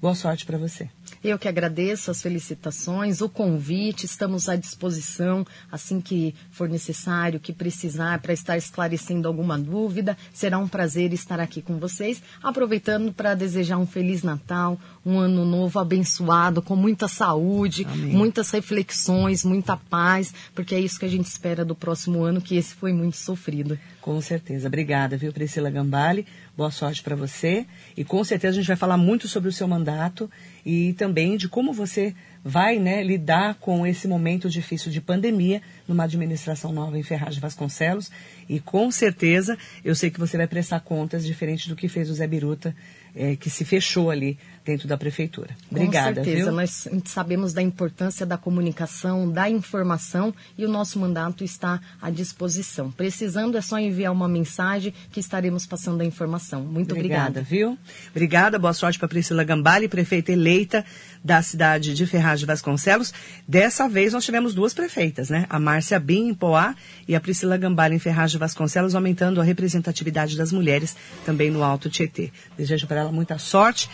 Boa 0.00 0.14
sorte 0.14 0.46
para 0.46 0.58
você. 0.58 0.88
Eu 1.24 1.38
que 1.38 1.48
agradeço 1.48 2.10
as 2.10 2.20
felicitações, 2.20 3.22
o 3.22 3.30
convite, 3.30 4.04
estamos 4.04 4.46
à 4.46 4.56
disposição 4.56 5.46
assim 5.72 5.98
que 5.98 6.34
for 6.50 6.68
necessário, 6.68 7.40
que 7.40 7.50
precisar 7.50 8.20
para 8.20 8.34
estar 8.34 8.58
esclarecendo 8.58 9.26
alguma 9.26 9.58
dúvida. 9.58 10.18
Será 10.34 10.58
um 10.58 10.68
prazer 10.68 11.14
estar 11.14 11.40
aqui 11.40 11.62
com 11.62 11.78
vocês, 11.78 12.22
aproveitando 12.42 13.10
para 13.10 13.34
desejar 13.34 13.78
um 13.78 13.86
feliz 13.86 14.22
Natal, 14.22 14.78
um 15.04 15.18
ano 15.18 15.46
novo 15.46 15.78
abençoado, 15.78 16.60
com 16.60 16.76
muita 16.76 17.08
saúde, 17.08 17.86
Amém. 17.90 18.12
muitas 18.12 18.50
reflexões, 18.50 19.46
muita 19.46 19.78
paz, 19.78 20.34
porque 20.54 20.74
é 20.74 20.80
isso 20.80 20.98
que 20.98 21.06
a 21.06 21.10
gente 21.10 21.24
espera 21.24 21.64
do 21.64 21.74
próximo 21.74 22.22
ano, 22.22 22.38
que 22.38 22.54
esse 22.54 22.74
foi 22.74 22.92
muito 22.92 23.16
sofrido. 23.16 23.78
Com 24.02 24.20
certeza. 24.20 24.68
Obrigada, 24.68 25.16
viu, 25.16 25.32
Priscila 25.32 25.70
Gambale? 25.70 26.26
Boa 26.56 26.70
sorte 26.70 27.02
para 27.02 27.16
você. 27.16 27.66
E 27.96 28.04
com 28.04 28.22
certeza 28.22 28.52
a 28.52 28.60
gente 28.60 28.68
vai 28.68 28.76
falar 28.76 28.96
muito 28.96 29.26
sobre 29.26 29.48
o 29.48 29.52
seu 29.52 29.66
mandato 29.66 30.30
e 30.64 30.92
também 30.92 31.36
de 31.36 31.48
como 31.48 31.72
você 31.72 32.14
vai 32.44 32.78
né, 32.78 33.02
lidar 33.02 33.56
com 33.56 33.84
esse 33.84 34.06
momento 34.06 34.48
difícil 34.48 34.92
de 34.92 35.00
pandemia 35.00 35.60
numa 35.88 36.04
administração 36.04 36.72
nova 36.72 36.96
em 36.96 37.02
Ferraz 37.02 37.34
de 37.34 37.40
Vasconcelos. 37.40 38.08
E 38.48 38.60
com 38.60 38.88
certeza 38.92 39.58
eu 39.84 39.96
sei 39.96 40.12
que 40.12 40.20
você 40.20 40.36
vai 40.36 40.46
prestar 40.46 40.78
contas 40.78 41.26
diferente 41.26 41.68
do 41.68 41.74
que 41.74 41.88
fez 41.88 42.08
o 42.08 42.14
Zé 42.14 42.26
Biruta 42.26 42.72
é, 43.16 43.34
que 43.34 43.50
se 43.50 43.64
fechou 43.64 44.08
ali 44.08 44.38
dentro 44.64 44.88
da 44.88 44.96
prefeitura. 44.96 45.50
Obrigada. 45.70 46.20
Com 46.20 46.24
certeza, 46.24 46.44
viu? 46.46 46.52
nós 46.52 46.88
sabemos 47.04 47.52
da 47.52 47.60
importância 47.60 48.24
da 48.24 48.38
comunicação, 48.38 49.30
da 49.30 49.48
informação 49.50 50.34
e 50.56 50.64
o 50.64 50.68
nosso 50.68 50.98
mandato 50.98 51.44
está 51.44 51.80
à 52.00 52.10
disposição. 52.10 52.90
Precisando 52.90 53.58
é 53.58 53.60
só 53.60 53.78
enviar 53.78 54.12
uma 54.12 54.28
mensagem 54.28 54.94
que 55.12 55.20
estaremos 55.20 55.66
passando 55.66 56.00
a 56.00 56.04
informação. 56.04 56.62
Muito 56.62 56.92
obrigada. 56.92 57.40
Obrigada, 57.40 57.42
viu? 57.42 57.78
Obrigada, 58.10 58.58
boa 58.58 58.72
sorte 58.72 58.98
para 58.98 59.08
Priscila 59.08 59.44
Gambale, 59.44 59.88
prefeita 59.88 60.32
eleita 60.32 60.84
da 61.22 61.42
cidade 61.42 61.94
de 61.94 62.06
Ferraz 62.06 62.40
de 62.40 62.46
Vasconcelos. 62.46 63.12
Dessa 63.46 63.88
vez 63.88 64.12
nós 64.12 64.24
tivemos 64.24 64.54
duas 64.54 64.72
prefeitas, 64.74 65.30
né? 65.30 65.46
A 65.48 65.58
Márcia 65.58 65.98
Bim 65.98 66.28
em 66.28 66.34
Poá 66.34 66.74
e 67.06 67.14
a 67.14 67.20
Priscila 67.20 67.56
Gambale 67.56 67.94
em 67.94 67.98
Ferraz 67.98 68.30
de 68.30 68.38
Vasconcelos, 68.38 68.94
aumentando 68.94 69.40
a 69.40 69.44
representatividade 69.44 70.36
das 70.36 70.52
mulheres 70.52 70.96
também 71.24 71.50
no 71.50 71.62
Alto 71.62 71.88
Tietê. 71.88 72.30
Desejo 72.56 72.86
para 72.86 73.00
ela 73.00 73.12
muita 73.12 73.38
sorte, 73.38 73.88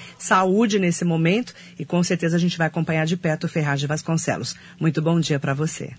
saúde 0.61 0.79
nesse 0.79 1.05
momento 1.05 1.55
e 1.79 1.85
com 1.87 2.03
certeza 2.03 2.37
a 2.37 2.39
gente 2.39 2.59
vai 2.59 2.67
acompanhar 2.67 3.07
de 3.07 3.17
perto 3.17 3.45
o 3.45 3.49
Ferraz 3.49 3.81
de 3.81 3.87
Vasconcelos. 3.87 4.55
Muito 4.79 5.01
bom 5.01 5.19
dia 5.19 5.39
para 5.41 5.55
você. 5.55 5.93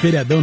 Feriadão 0.00 0.40